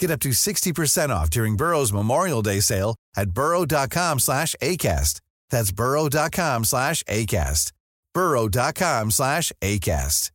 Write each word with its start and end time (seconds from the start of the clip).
Get 0.00 0.10
up 0.10 0.20
to 0.20 0.30
60% 0.30 1.10
off 1.10 1.28
during 1.30 1.56
Burrow's 1.56 1.92
Memorial 1.92 2.42
Day 2.42 2.60
sale 2.60 2.94
at 3.16 3.30
burrow.com 3.30 4.18
slash 4.20 4.54
ACAST. 4.62 5.20
That's 5.50 5.72
burrow.com 5.72 6.64
slash 6.64 7.02
ACAST. 7.04 7.72
burrow.com 8.14 9.10
slash 9.10 9.52
ACAST. 9.62 10.30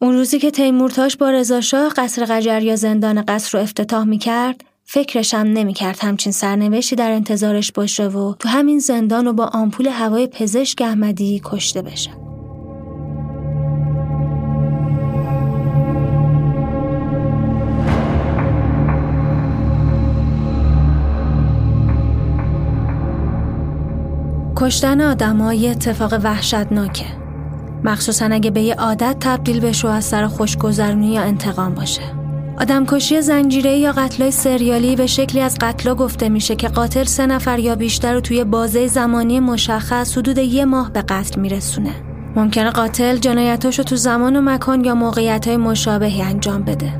اون 0.00 0.14
روزی 0.14 0.38
که 0.38 0.50
تیمورتاش 0.50 1.16
با 1.16 1.30
رضاشاه 1.30 1.92
قصر 1.96 2.24
قجر 2.24 2.62
یا 2.62 2.76
زندان 2.76 3.22
قصر 3.22 3.58
رو 3.58 3.64
افتتاح 3.64 4.04
می 4.04 4.18
کرد 4.18 4.64
فکرشم 4.84 5.36
نمی 5.36 5.74
کرد 5.74 5.98
همچین 6.00 6.32
سرنوشتی 6.32 6.96
در 6.96 7.10
انتظارش 7.12 7.72
باشه 7.72 8.08
و 8.08 8.34
تو 8.34 8.48
همین 8.48 8.78
زندان 8.78 9.26
و 9.26 9.32
با 9.32 9.46
آمپول 9.46 9.86
هوای 9.86 10.26
پزشک 10.26 10.82
احمدی 10.82 11.40
کشته 11.44 11.82
بشه. 11.82 12.27
کشتن 24.60 25.00
آدم 25.00 25.52
یه 25.52 25.70
اتفاق 25.70 26.20
وحشتناکه. 26.22 27.04
مخصوصا 27.84 28.26
اگه 28.26 28.50
به 28.50 28.60
یه 28.60 28.74
عادت 28.74 29.16
تبدیل 29.20 29.60
بشه 29.60 29.88
از 29.88 30.04
سر 30.04 30.26
خوشگذرونی 30.26 31.12
یا 31.12 31.22
انتقام 31.22 31.74
باشه. 31.74 32.02
آدمکشی 32.60 33.22
زنجیره 33.22 33.76
یا 33.76 33.92
قتلای 33.92 34.30
سریالی 34.30 34.96
به 34.96 35.06
شکلی 35.06 35.40
از 35.40 35.56
قتلا 35.60 35.94
گفته 35.94 36.28
میشه 36.28 36.56
که 36.56 36.68
قاتل 36.68 37.04
سه 37.04 37.26
نفر 37.26 37.58
یا 37.58 37.74
بیشتر 37.74 38.14
رو 38.14 38.20
توی 38.20 38.44
بازه 38.44 38.86
زمانی 38.86 39.40
مشخص 39.40 40.18
حدود 40.18 40.38
یه 40.38 40.64
ماه 40.64 40.92
به 40.92 41.02
قتل 41.02 41.40
میرسونه. 41.40 41.92
ممکنه 42.36 42.70
قاتل 42.70 43.16
جنایتاشو 43.16 43.82
تو 43.82 43.96
زمان 43.96 44.36
و 44.36 44.40
مکان 44.40 44.84
یا 44.84 44.94
موقعیت 44.94 45.48
های 45.48 45.56
مشابهی 45.56 46.22
انجام 46.22 46.62
بده. 46.62 46.92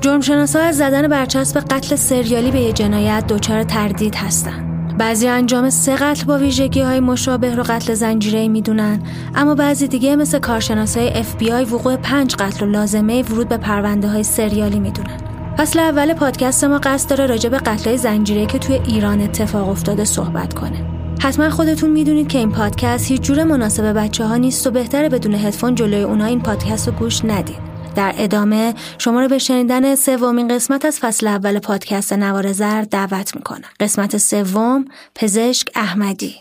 جرمشناسا 0.00 0.60
از 0.60 0.76
زدن 0.76 1.08
برچسب 1.08 1.60
قتل 1.60 1.96
سریالی 1.96 2.50
به 2.50 2.60
یه 2.60 2.72
جنایت 2.72 3.26
دچار 3.26 3.62
تردید 3.62 4.14
هستن. 4.14 4.73
بعضی 4.98 5.28
انجام 5.28 5.70
سه 5.70 5.96
قتل 5.96 6.24
با 6.24 6.38
ویژگی 6.38 6.80
های 6.80 7.00
مشابه 7.00 7.54
رو 7.54 7.62
قتل 7.62 7.94
زنجیره 7.94 8.48
می‌دونن. 8.48 9.02
اما 9.34 9.54
بعضی 9.54 9.88
دیگه 9.88 10.16
مثل 10.16 10.38
کارشناسای 10.38 11.10
اف 11.18 11.36
بی 11.36 11.52
آی 11.52 11.64
وقوع 11.64 11.96
پنج 11.96 12.34
قتل 12.34 12.66
رو 12.66 12.70
لازمه 12.70 13.22
ورود 13.22 13.48
به 13.48 13.56
پرونده 13.56 14.08
های 14.08 14.22
سریالی 14.22 14.80
می‌دونن. 14.80 15.16
فصل 15.58 15.78
اول 15.78 16.14
پادکست 16.14 16.64
ما 16.64 16.78
قصد 16.78 17.10
داره 17.10 17.26
راجع 17.26 17.48
به 17.48 17.58
قتل 17.58 17.96
زنجیره 17.96 18.46
که 18.46 18.58
توی 18.58 18.74
ایران 18.74 19.20
اتفاق 19.20 19.68
افتاده 19.68 20.04
صحبت 20.04 20.54
کنه. 20.54 20.84
حتما 21.20 21.50
خودتون 21.50 21.90
می‌دونید 21.90 22.28
که 22.28 22.38
این 22.38 22.50
پادکست 22.50 23.10
هیچ 23.10 23.22
جور 23.22 23.44
مناسب 23.44 23.92
بچه 23.92 24.24
ها 24.24 24.36
نیست 24.36 24.66
و 24.66 24.70
بهتره 24.70 25.08
بدون 25.08 25.34
هدفون 25.34 25.74
جلوی 25.74 26.02
اونها 26.02 26.26
این 26.26 26.40
پادکست 26.40 26.88
رو 26.88 26.94
گوش 26.94 27.24
ندید. 27.24 27.73
در 27.96 28.14
ادامه 28.18 28.74
شما 28.98 29.20
رو 29.20 29.28
به 29.28 29.38
شنیدن 29.38 29.94
سومین 29.94 30.48
قسمت 30.48 30.84
از 30.84 30.98
فصل 31.00 31.26
اول 31.26 31.58
پادکست 31.58 32.12
نوار 32.12 32.52
زرد 32.52 32.82
دعوت 32.82 33.36
می‌کنم. 33.36 33.68
قسمت 33.80 34.16
سوم 34.16 34.84
پزشک 35.14 35.68
احمدی 35.74 36.34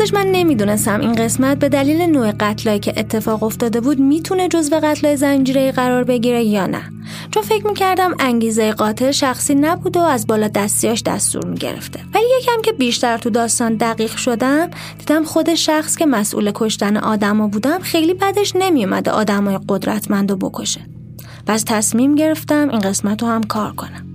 راستش 0.00 0.14
من 0.14 0.26
نمی‌دونستم. 0.26 1.00
این 1.00 1.12
قسمت 1.12 1.58
به 1.58 1.68
دلیل 1.68 2.02
نوع 2.02 2.32
قتلایی 2.32 2.78
که 2.78 2.94
اتفاق 2.96 3.42
افتاده 3.42 3.80
بود 3.80 4.00
می‌تونه 4.00 4.48
جزو 4.48 4.80
قتلای 4.82 5.16
زنجیره 5.16 5.72
قرار 5.72 6.04
بگیره 6.04 6.44
یا 6.44 6.66
نه. 6.66 6.82
چون 7.30 7.42
فکر 7.42 7.66
می‌کردم 7.66 8.14
انگیزه 8.18 8.72
قاتل 8.72 9.10
شخصی 9.10 9.54
نبود 9.54 9.96
و 9.96 10.00
از 10.00 10.26
بالا 10.26 10.48
دستیاش 10.48 11.02
دستور 11.02 11.46
می‌گرفته. 11.46 12.00
ولی 12.14 12.24
یکم 12.40 12.62
که 12.62 12.72
بیشتر 12.72 13.18
تو 13.18 13.30
داستان 13.30 13.74
دقیق 13.74 14.16
شدم 14.16 14.70
دیدم 14.98 15.24
خود 15.24 15.54
شخص 15.54 15.96
که 15.96 16.06
مسئول 16.06 16.52
کشتن 16.54 16.96
آدما 16.96 17.48
بودم 17.48 17.78
خیلی 17.78 18.14
بدش 18.14 18.52
نمیومده 18.56 19.10
آدمای 19.10 19.58
قدرتمند 19.68 20.30
و 20.30 20.36
بکشه. 20.36 20.80
پس 21.46 21.64
تصمیم 21.66 22.14
گرفتم 22.14 22.68
این 22.68 22.80
قسمت 22.80 23.22
رو 23.22 23.28
هم 23.28 23.42
کار 23.42 23.72
کنم. 23.72 24.09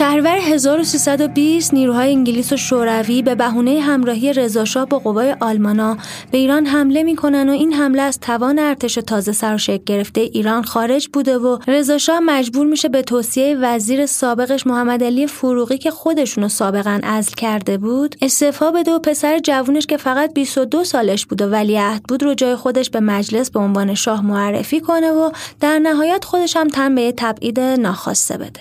شهریور 0.00 0.36
1320 0.36 1.74
نیروهای 1.74 2.10
انگلیس 2.10 2.52
و 2.52 2.56
شوروی 2.56 3.22
به 3.22 3.34
بهونه 3.34 3.80
همراهی 3.80 4.32
رضاشاه 4.32 4.86
با 4.86 4.98
قوای 4.98 5.36
آلمانا 5.40 5.96
به 6.30 6.38
ایران 6.38 6.66
حمله 6.66 7.02
می‌کنن 7.02 7.48
و 7.48 7.52
این 7.52 7.72
حمله 7.72 8.02
از 8.02 8.20
توان 8.20 8.58
ارتش 8.58 8.94
تازه 8.94 9.32
سر 9.32 9.56
شکل 9.56 9.82
گرفته. 9.86 10.20
ایران 10.20 10.62
خارج 10.62 11.08
بوده 11.12 11.38
و 11.38 11.58
رضاشاه 11.68 12.20
مجبور 12.20 12.66
میشه 12.66 12.88
به 12.88 13.02
توصیه 13.02 13.56
وزیر 13.60 14.06
سابقش 14.06 14.66
محمد 14.66 15.04
علی 15.04 15.26
فروغی 15.26 15.78
که 15.78 15.90
خودشونو 15.90 16.48
سابقا 16.48 17.00
ازل 17.02 17.32
کرده 17.32 17.78
بود 17.78 18.16
استعفا 18.22 18.70
بده 18.70 18.92
و 18.92 18.98
پسر 18.98 19.38
جوونش 19.38 19.86
که 19.86 19.96
فقط 19.96 20.34
22 20.34 20.84
سالش 20.84 21.26
بود 21.26 21.42
و 21.42 21.46
ولیعهد 21.46 22.02
بود 22.02 22.22
رو 22.22 22.34
جای 22.34 22.56
خودش 22.56 22.90
به 22.90 23.00
مجلس 23.00 23.50
به 23.50 23.60
عنوان 23.60 23.94
شاه 23.94 24.26
معرفی 24.26 24.80
کنه 24.80 25.10
و 25.10 25.30
در 25.60 25.78
نهایت 25.78 26.24
خودش 26.24 26.56
هم 26.56 26.68
تن 26.68 26.94
به 26.94 27.12
تبعید 27.16 27.60
ناخواسته 27.60 28.36
بده. 28.36 28.60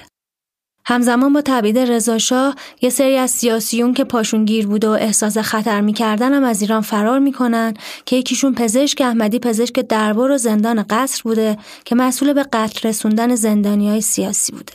همزمان 0.89 1.33
با 1.33 1.41
تبعید 1.41 1.79
رضاشاه 1.79 2.55
یه 2.81 2.89
سری 2.89 3.17
از 3.17 3.31
سیاسیون 3.31 3.93
که 3.93 4.03
پاشون 4.03 4.45
گیر 4.45 4.67
بود 4.67 4.85
و 4.85 4.89
احساس 4.89 5.37
خطر 5.37 5.81
می‌کردن 5.81 6.33
هم 6.33 6.43
از 6.43 6.61
ایران 6.61 6.81
فرار 6.81 7.19
می‌کنن 7.19 7.73
که 8.05 8.15
یکیشون 8.15 8.53
پزشک 8.55 9.01
احمدی 9.01 9.39
پزشک 9.39 9.73
دربار 9.73 10.31
و 10.31 10.37
زندان 10.37 10.85
قصر 10.89 11.21
بوده 11.23 11.57
که 11.85 11.95
مسئول 11.95 12.33
به 12.33 12.43
قتل 12.43 12.89
رسوندن 12.89 13.35
زندانی 13.35 13.89
های 13.89 14.01
سیاسی 14.01 14.51
بوده. 14.51 14.73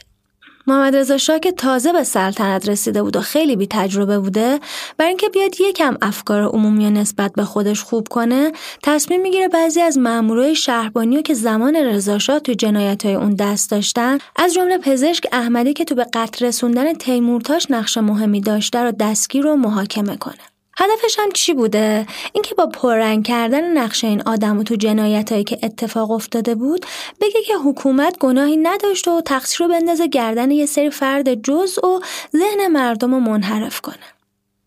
محمد 0.66 0.96
رضا 0.96 1.18
شاه 1.18 1.38
که 1.38 1.52
تازه 1.52 1.92
به 1.92 2.04
سلطنت 2.04 2.68
رسیده 2.68 3.02
بود 3.02 3.16
و 3.16 3.20
خیلی 3.20 3.56
بی 3.56 3.66
تجربه 3.70 4.18
بوده 4.18 4.60
برای 4.98 5.08
اینکه 5.08 5.28
بیاد 5.28 5.60
یکم 5.60 5.96
افکار 6.02 6.42
عمومی 6.42 6.90
نسبت 6.90 7.32
به 7.32 7.44
خودش 7.44 7.82
خوب 7.82 8.08
کنه 8.08 8.52
تصمیم 8.82 9.20
می‌گیره 9.20 9.48
بعضی 9.48 9.80
از 9.80 9.98
مامورای 9.98 10.54
شهربانی 10.54 11.22
که 11.22 11.34
زمان 11.34 11.76
رضا 11.76 12.18
شاه 12.18 12.38
تو 12.38 12.52
جنایت 12.52 13.06
های 13.06 13.14
اون 13.14 13.34
دست 13.34 13.70
داشتن 13.70 14.18
از 14.36 14.54
جمله 14.54 14.78
پزشک 14.78 15.26
احمدی 15.32 15.72
که 15.72 15.84
تو 15.84 15.94
به 15.94 16.06
قتل 16.12 16.46
رسوندن 16.46 16.94
تیمورتاش 16.94 17.66
نقش 17.70 17.98
مهمی 17.98 18.40
داشته 18.40 18.78
رو 18.78 18.92
دستگیر 18.92 19.46
و 19.46 19.56
محاکمه 19.56 20.16
کنه. 20.16 20.53
هدفش 20.78 21.18
هم 21.18 21.32
چی 21.32 21.54
بوده؟ 21.54 22.06
اینکه 22.32 22.54
با 22.54 22.66
پررنگ 22.66 23.26
کردن 23.26 23.78
نقش 23.78 24.04
این 24.04 24.22
آدم 24.22 24.58
و 24.58 24.62
تو 24.62 24.74
جنایتهایی 24.76 25.44
که 25.44 25.58
اتفاق 25.62 26.10
افتاده 26.10 26.54
بود 26.54 26.86
بگه 27.20 27.42
که 27.46 27.54
حکومت 27.64 28.18
گناهی 28.18 28.56
نداشته 28.56 29.10
و 29.10 29.20
تقصیر 29.20 29.66
رو 29.66 29.72
بندازه 29.72 30.06
گردن 30.06 30.50
یه 30.50 30.66
سری 30.66 30.90
فرد 30.90 31.34
جز 31.34 31.78
و 31.84 32.00
ذهن 32.36 32.66
مردم 32.66 33.14
رو 33.14 33.20
منحرف 33.20 33.80
کنه. 33.80 33.96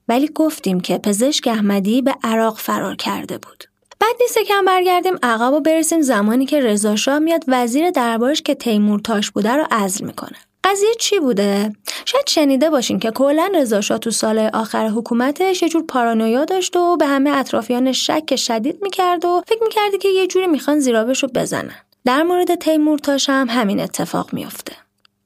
ولی 0.08 0.30
گفتیم 0.36 0.80
که 0.80 0.98
پزشک 0.98 1.48
احمدی 1.48 2.02
به 2.02 2.16
عراق 2.24 2.58
فرار 2.58 2.96
کرده 2.96 3.38
بود. 3.38 3.64
بعد 4.00 4.16
نیست 4.22 4.38
کم 4.38 4.66
برگردیم 4.66 5.18
عقب 5.24 5.54
و 5.54 5.60
برسیم 5.60 6.02
زمانی 6.02 6.46
که 6.46 6.60
رضا 6.60 7.20
میاد 7.20 7.44
وزیر 7.48 7.92
دربارش 7.92 8.42
که 8.42 8.56
تیمور 8.56 9.00
تاش 9.00 9.32
بوده 9.32 9.54
رو 9.54 9.66
عزل 9.72 10.06
می‌کنه. 10.06 10.38
قضیه 10.64 10.90
چی 11.00 11.20
بوده؟ 11.20 11.74
شاید 12.06 12.28
شنیده 12.28 12.70
باشین 12.70 13.00
که 13.00 13.12
کلا 13.12 13.50
رضا 13.56 13.82
تو 13.82 14.12
سال 14.12 14.40
آخر 14.40 14.88
حکومتش 14.88 15.62
یه 15.62 15.70
جور 15.70 15.84
پارانویا 15.88 16.46
داشت 16.46 16.76
و 16.76 16.98
به 16.98 17.06
همه 17.06 17.30
اطرافیانش 17.30 18.08
شک 18.08 18.36
شدید 18.36 18.80
می‌کرد 18.82 19.26
و 19.26 19.44
فکر 19.48 19.64
می‌کردی 19.64 19.98
که 19.98 20.10
یه 20.10 20.28
جوری 20.28 20.48
می‌خوان 20.48 20.80
زیرابش 20.80 21.24
رو 21.24 21.30
بزنن. 21.36 21.76
در 22.06 22.24
مورد 22.24 22.56
تیمورتاش 22.56 23.30
هم 23.30 23.48
همین 23.50 23.80
اتفاق 23.80 24.34
میافته. 24.34 24.74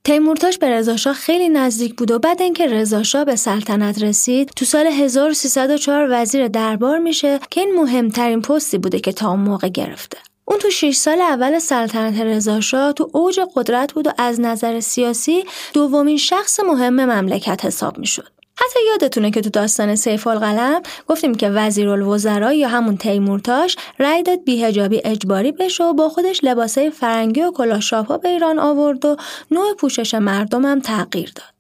تیمورتاش 0.04 0.58
به 0.58 0.70
رضاشاه 0.70 1.14
خیلی 1.14 1.50
نزدیک 1.50 1.96
بود 1.96 2.12
و 2.12 2.20
بعد 2.20 2.42
اینکه 2.42 2.68
رضاشاه 2.68 3.26
به 3.26 3.36
سلطنت 3.36 4.04
رسید 4.04 4.52
تو 4.56 4.66
سال 4.66 4.88
1304 4.88 6.08
وزیر 6.12 6.48
دربار 6.48 7.00
میشه 7.00 7.40
که 7.50 7.62
این 7.62 7.76
مهمترین 7.76 8.42
پستی 8.42 8.78
بوده 8.78 9.00
که 9.00 9.12
تا 9.12 9.30
اون 9.30 9.40
موقع 9.40 9.68
گرفته. 9.68 10.18
اون 10.52 10.60
تو 10.60 10.70
6 10.70 10.96
سال 10.96 11.22
اول 11.22 11.60
سلطنت 11.60 12.20
رضاشاه 12.20 12.94
تو 12.94 13.10
اوج 13.14 13.40
قدرت 13.56 13.94
بود 13.94 14.08
و 14.08 14.12
از 14.18 14.40
نظر 14.40 14.80
سیاسی 14.80 15.44
دومین 15.74 16.18
شخص 16.18 16.60
مهم 16.60 17.06
مملکت 17.06 17.66
حساب 17.66 17.98
می‌شد. 17.98 18.28
حتی 18.56 18.80
یادتونه 18.88 19.32
که 19.32 19.42
تو 19.42 19.50
داستان 19.50 19.96
سیف 19.96 20.28
القلم 20.28 20.82
گفتیم 21.08 21.36
که 21.36 21.50
وزیر 21.50 21.90
الوزرا 21.90 22.54
یا 22.54 22.68
همون 22.68 22.98
تیمورتاش 22.98 23.76
رأی 24.00 24.24
داد 24.24 24.44
بیهجابی 24.44 25.02
اجباری 25.06 25.52
بشه 25.52 25.84
و 25.84 25.94
با 25.94 26.10
خودش 26.10 26.40
لباسای 26.44 26.90
فرنگی 26.90 27.42
و 27.42 27.52
کلاه 27.52 28.20
به 28.24 28.30
ایران 28.30 28.60
آورد 28.60 29.06
و 29.06 29.18
نوع 29.52 29.74
پوشش 29.74 30.14
مردم 30.14 30.66
هم 30.66 30.80
تغییر 30.80 31.32
داد. 31.36 31.54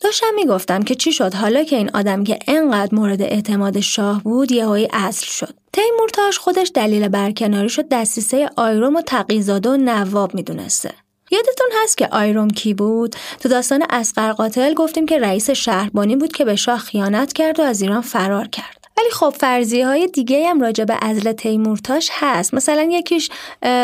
داشتم 0.00 0.34
می‌گفتم 0.34 0.82
که 0.82 0.94
چی 0.94 1.12
شد 1.12 1.34
حالا 1.34 1.64
که 1.64 1.76
این 1.76 1.90
آدم 1.94 2.24
که 2.24 2.38
انقدر 2.48 2.94
مورد 2.94 3.22
اعتماد 3.22 3.80
شاه 3.80 4.22
بود 4.22 4.52
یهویی 4.52 4.88
اصل 4.92 5.26
شد 5.26 5.54
تیمورتاش 5.74 6.38
خودش 6.38 6.70
دلیل 6.74 7.08
برکناری 7.08 7.68
شد 7.68 7.88
دستیسه 7.88 8.50
آیروم 8.56 8.96
و 8.96 9.02
تقیزاده 9.02 9.70
و 9.70 9.76
نواب 9.76 10.34
می‌دونسته 10.34 10.90
یادتون 11.30 11.68
هست 11.82 11.98
که 11.98 12.08
آیروم 12.08 12.50
کی 12.50 12.74
بود؟ 12.74 13.16
تو 13.40 13.48
داستان 13.48 13.84
اسقر 13.90 14.32
قاتل 14.32 14.74
گفتیم 14.74 15.06
که 15.06 15.18
رئیس 15.18 15.50
شهربانی 15.50 16.16
بود 16.16 16.32
که 16.32 16.44
به 16.44 16.56
شاه 16.56 16.78
خیانت 16.78 17.32
کرد 17.32 17.60
و 17.60 17.62
از 17.62 17.82
ایران 17.82 18.00
فرار 18.00 18.48
کرد. 18.48 18.83
ولی 18.98 19.10
خب 19.10 19.34
فرضیه 19.38 19.86
های 19.86 20.06
دیگه 20.06 20.48
هم 20.48 20.60
راجع 20.60 20.84
به 20.84 20.96
ازل 21.02 21.32
تیمورتاش 21.32 22.10
هست. 22.12 22.54
مثلا 22.54 22.82
یکیش 22.82 23.30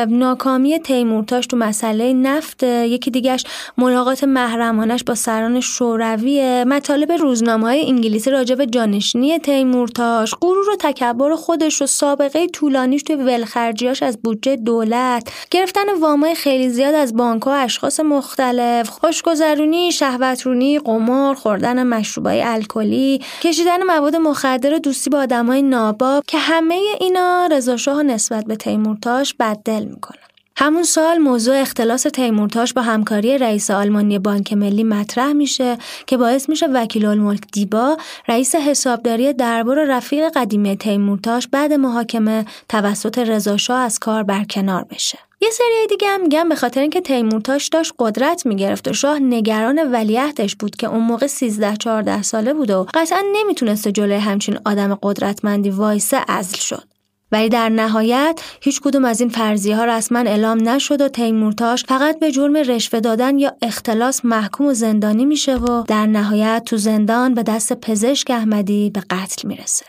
ناکامی 0.09 0.79
تیمورتاش 0.79 1.47
تو 1.47 1.57
مسئله 1.57 2.13
نفت. 2.13 2.63
یکی 2.63 3.11
دیگهش 3.11 3.45
ملاقات 3.79 4.25
محرمانش 4.25 5.05
با 5.05 5.15
سران 5.15 5.61
شوروی 5.61 6.65
مطالب 6.65 7.13
روزنامه 7.13 7.67
های 7.67 7.87
انگلیسی 7.87 8.31
راجع 8.31 8.55
به 8.55 8.67
جانشینی 8.67 9.39
تیمورتاش. 9.39 10.35
غرور 10.35 10.71
و 10.71 10.77
تکبر 10.79 11.35
خودش 11.35 11.83
و 11.83 11.87
سابقه 11.87 12.47
طولانیش 12.47 13.03
توی 13.03 13.17
ولخرجیاش 13.17 14.03
از 14.03 14.19
بودجه 14.23 14.57
دولت. 14.57 15.29
گرفتن 15.51 15.99
وامای 16.01 16.35
خیلی 16.35 16.69
زیاد 16.69 16.95
از 16.95 17.17
بانک 17.17 17.47
و 17.47 17.51
اشخاص 17.51 18.01
مختلف. 18.01 18.89
خوشگذرونی 18.89 19.93
شهوترونی 19.93 20.79
قمار 20.79 21.35
خوردن 21.35 21.87
مشروبای 21.87 22.43
الکلی. 22.43 23.21
کشیدن 23.43 23.83
مواد 23.83 24.17
مخدر 24.17 24.79
دوست 24.79 25.00
دوستی 25.01 25.11
با 25.11 25.19
آدمای 25.19 25.63
ناباب 25.63 26.25
که 26.27 26.39
همه 26.39 26.81
اینا 27.01 27.49
رضا 27.53 28.03
نسبت 28.03 28.45
به 28.45 28.57
تیمورتاش 28.57 29.35
بددل 29.35 29.85
می‌کنه. 29.85 30.19
همون 30.57 30.83
سال 30.83 31.19
موضوع 31.19 31.57
اختلاس 31.57 32.03
تیمورتاش 32.03 32.73
با 32.73 32.83
همکاری 32.83 33.39
رئیس 33.39 33.71
آلمانی 33.71 34.19
بانک 34.19 34.53
ملی 34.53 34.85
مطرح 34.85 35.33
میشه 35.33 35.79
که 36.07 36.17
باعث 36.17 36.49
میشه 36.49 36.67
وکیل 36.67 37.07
الملک 37.07 37.41
دیبا 37.53 37.97
رئیس 38.29 38.55
حسابداری 38.55 39.33
دربار 39.33 39.79
و 39.79 39.83
رفیق 39.83 40.29
قدیمی 40.35 40.77
تیمورتاش 40.77 41.49
بعد 41.49 41.73
محاکمه 41.73 42.45
توسط 42.69 43.19
رضا 43.19 43.57
از 43.77 43.99
کار 43.99 44.23
برکنار 44.23 44.85
بشه. 44.85 45.19
یه 45.43 45.51
سری 45.51 45.87
دیگه 45.89 46.09
هم 46.09 46.23
میگن 46.23 46.49
به 46.49 46.55
خاطر 46.55 46.81
اینکه 46.81 47.01
تیمورتاش 47.01 47.69
داشت 47.69 47.93
قدرت 47.99 48.47
می‌گرفت 48.47 48.89
و 48.89 48.93
شاه 48.93 49.19
نگران 49.19 49.93
ولیعهدش 49.93 50.57
بود 50.57 50.77
که 50.77 50.87
اون 50.87 51.03
موقع 51.03 51.27
13 51.27 51.77
14 51.77 52.23
ساله 52.23 52.55
بود 52.55 52.71
و 52.71 52.87
قطعا 52.95 53.23
نمی‌تونسته 53.33 53.93
جلوی 53.93 54.19
همچین 54.19 54.59
آدم 54.65 54.99
قدرتمندی 55.03 55.71
وایسه 55.71 56.21
ازل 56.29 56.57
شد. 56.57 56.85
ولی 57.33 57.49
در 57.49 57.69
نهایت 57.69 58.41
هیچ 58.61 58.81
کدوم 58.81 59.05
از 59.05 59.21
این 59.21 59.31
فرضیه 59.31 59.77
ها 59.77 59.85
رسما 59.85 60.19
اعلام 60.19 60.69
نشد 60.69 61.01
و 61.01 61.09
تیمورتاش 61.09 61.85
فقط 61.85 62.19
به 62.19 62.33
جرم 62.33 62.57
رشوه 62.57 63.01
دادن 63.01 63.39
یا 63.39 63.53
اختلاس 63.63 64.25
محکوم 64.25 64.67
و 64.67 64.75
زندانی 64.75 65.25
میشه 65.25 65.57
و 65.57 65.83
در 65.89 66.07
نهایت 66.07 66.63
تو 66.67 66.77
زندان 66.77 67.35
به 67.35 67.43
دست 67.43 67.73
پزشک 67.73 68.31
احمدی 68.31 68.91
به 68.91 69.01
قتل 69.01 69.49
می‌رسه. 69.49 69.85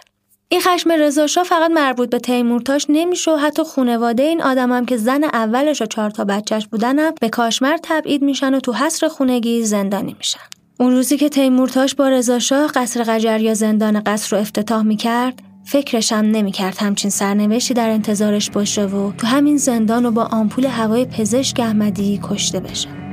این 0.51 0.62
خشم 0.62 0.92
رضاشاه 0.92 1.44
فقط 1.44 1.71
مربوط 1.71 2.09
به 2.09 2.19
تیمورتاش 2.19 2.86
نمیشه 2.89 3.31
و 3.31 3.36
حتی 3.36 3.63
خونواده 3.63 4.24
این 4.24 4.42
آدمم 4.42 4.86
که 4.86 4.98
زن 4.98 5.24
اولش 5.24 5.81
و 5.81 5.86
چهار 5.86 6.09
تا 6.09 6.25
بچهش 6.25 6.68
بودنم 6.68 7.13
به 7.21 7.30
کاشمر 7.30 7.77
تبعید 7.83 8.21
میشن 8.21 8.53
و 8.53 8.59
تو 8.59 8.74
حصر 8.74 9.07
خونگی 9.07 9.63
زندانی 9.63 10.15
میشن. 10.17 10.39
اون 10.79 10.91
روزی 10.91 11.17
که 11.17 11.29
تیمورتاش 11.29 11.96
با 11.96 12.10
رضاشاه 12.10 12.72
قصر 12.75 13.03
قجر 13.03 13.41
یا 13.41 13.53
زندان 13.53 14.00
قصر 14.00 14.36
رو 14.36 14.41
افتتاح 14.41 14.81
می‌کرد 14.81 15.41
فکرشم 15.65 16.15
نمی‌کرد 16.15 16.77
همچین 16.77 17.12
سرنوشتی 17.12 17.74
در 17.74 17.89
انتظارش 17.89 18.50
باشه 18.50 18.86
و 18.86 19.12
تو 19.12 19.27
همین 19.27 19.58
زندان 19.58 20.05
و 20.05 20.12
با 20.12 20.24
آمپول 20.24 20.65
هوای 20.65 21.05
پزشک 21.05 21.60
احمدی 21.60 22.20
کشته 22.24 22.60
بشه. 22.60 23.11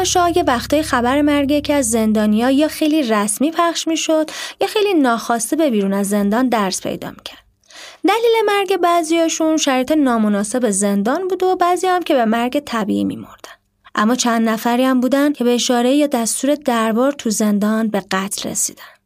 رضا 0.00 0.04
شاه 0.04 0.36
یه 0.36 0.44
وقتای 0.46 0.82
خبر 0.82 1.22
مرگ 1.22 1.50
یکی 1.50 1.72
از 1.72 1.90
زندانیا 1.90 2.50
یا 2.50 2.68
خیلی 2.68 3.02
رسمی 3.02 3.50
پخش 3.50 3.88
می‌شد 3.88 4.30
یا 4.60 4.66
خیلی 4.66 4.94
ناخواسته 4.94 5.56
به 5.56 5.70
بیرون 5.70 5.92
از 5.92 6.08
زندان 6.08 6.48
درس 6.48 6.82
پیدا 6.82 7.10
می‌کرد. 7.10 7.44
دلیل 8.08 8.32
مرگ 8.46 8.76
بعضیاشون 8.76 9.56
شرایط 9.56 9.92
نامناسب 9.92 10.70
زندان 10.70 11.28
بود 11.28 11.42
و 11.42 11.56
بعضی 11.56 11.86
هم 11.86 12.02
که 12.02 12.14
به 12.14 12.24
مرگ 12.24 12.60
طبیعی 12.60 13.04
میمردن. 13.04 13.52
اما 13.94 14.14
چند 14.14 14.48
نفری 14.48 14.84
هم 14.84 15.00
بودن 15.00 15.32
که 15.32 15.44
به 15.44 15.54
اشاره 15.54 15.92
یا 15.92 16.06
دستور 16.06 16.54
دربار 16.54 17.12
تو 17.12 17.30
زندان 17.30 17.88
به 17.88 18.00
قتل 18.10 18.50
رسیدن. 18.50 18.99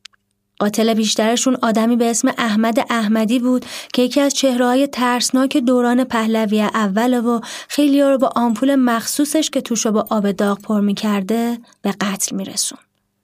قاتل 0.58 0.94
بیشترشون 0.94 1.56
آدمی 1.62 1.96
به 1.96 2.10
اسم 2.10 2.28
احمد 2.38 2.86
احمدی 2.90 3.38
بود 3.38 3.64
که 3.92 4.02
یکی 4.02 4.20
از 4.20 4.34
چهرههای 4.34 4.86
ترسناک 4.86 5.56
دوران 5.56 6.04
پهلوی 6.04 6.60
اول 6.60 7.20
و 7.20 7.40
خیلی 7.68 8.02
رو 8.02 8.18
با 8.18 8.30
آمپول 8.36 8.74
مخصوصش 8.74 9.50
که 9.50 9.60
توشو 9.60 9.92
با 9.92 10.06
آب 10.10 10.30
داغ 10.30 10.60
پر 10.60 10.80
می‌کرده 10.80 11.58
به 11.82 11.92
قتل 11.92 12.36
میرسون. 12.36 12.78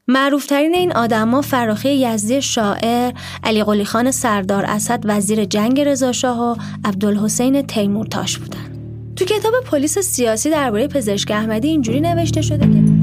معروفترین 0.08 0.74
این 0.74 0.92
آدما 0.92 1.42
فراخی 1.42 1.88
یزدی 1.88 2.42
شاعر، 2.42 3.12
علی 3.44 3.64
قلی 3.64 3.84
خان 3.84 4.10
سردار 4.10 4.64
اسد 4.64 5.00
وزیر 5.04 5.44
جنگ 5.44 5.80
رضاشاه 5.80 6.40
و 6.40 6.56
عبدالحسین 6.84 7.62
تیمورتاش 7.62 8.38
بودن. 8.38 8.70
تو 9.16 9.24
کتاب 9.24 9.54
پلیس 9.70 9.98
سیاسی 9.98 10.50
درباره 10.50 10.88
پزشک 10.88 11.30
احمدی 11.30 11.68
اینجوری 11.68 12.00
نوشته 12.00 12.42
شده 12.42 12.66
که 12.66 12.99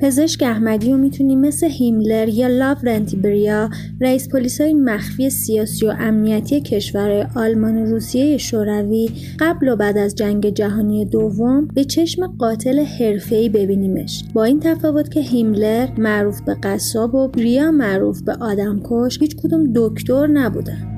پزشک 0.00 0.42
احمدی 0.42 0.92
رو 0.92 0.98
می‌تونیم 0.98 1.40
مثل 1.40 1.68
هیملر 1.70 2.28
یا 2.28 2.46
لاورنتی 2.48 3.16
بریا 3.16 3.70
رئیس 4.00 4.28
پلیسای 4.28 4.74
مخفی 4.74 5.30
سیاسی 5.30 5.86
و 5.86 5.94
امنیتی 5.98 6.60
کشورهای 6.60 7.24
آلمان 7.36 7.76
و 7.76 7.84
روسیه 7.84 8.38
شوروی 8.38 9.10
قبل 9.40 9.68
و 9.68 9.76
بعد 9.76 9.98
از 9.98 10.14
جنگ 10.14 10.50
جهانی 10.50 11.04
دوم 11.04 11.68
به 11.74 11.84
چشم 11.84 12.26
قاتل 12.26 12.78
حرفه‌ای 12.78 13.48
ببینیمش. 13.48 14.24
با 14.34 14.44
این 14.44 14.60
تفاوت 14.60 15.10
که 15.10 15.20
هیملر 15.20 15.88
معروف 15.98 16.40
به 16.40 16.54
قصاب 16.54 17.14
و 17.14 17.28
بریا 17.28 17.70
معروف 17.70 18.22
به 18.22 18.32
آدمکش 18.32 19.18
هیچ 19.20 19.36
کدوم 19.36 19.72
دکتر 19.74 20.26
نبوده 20.26 20.97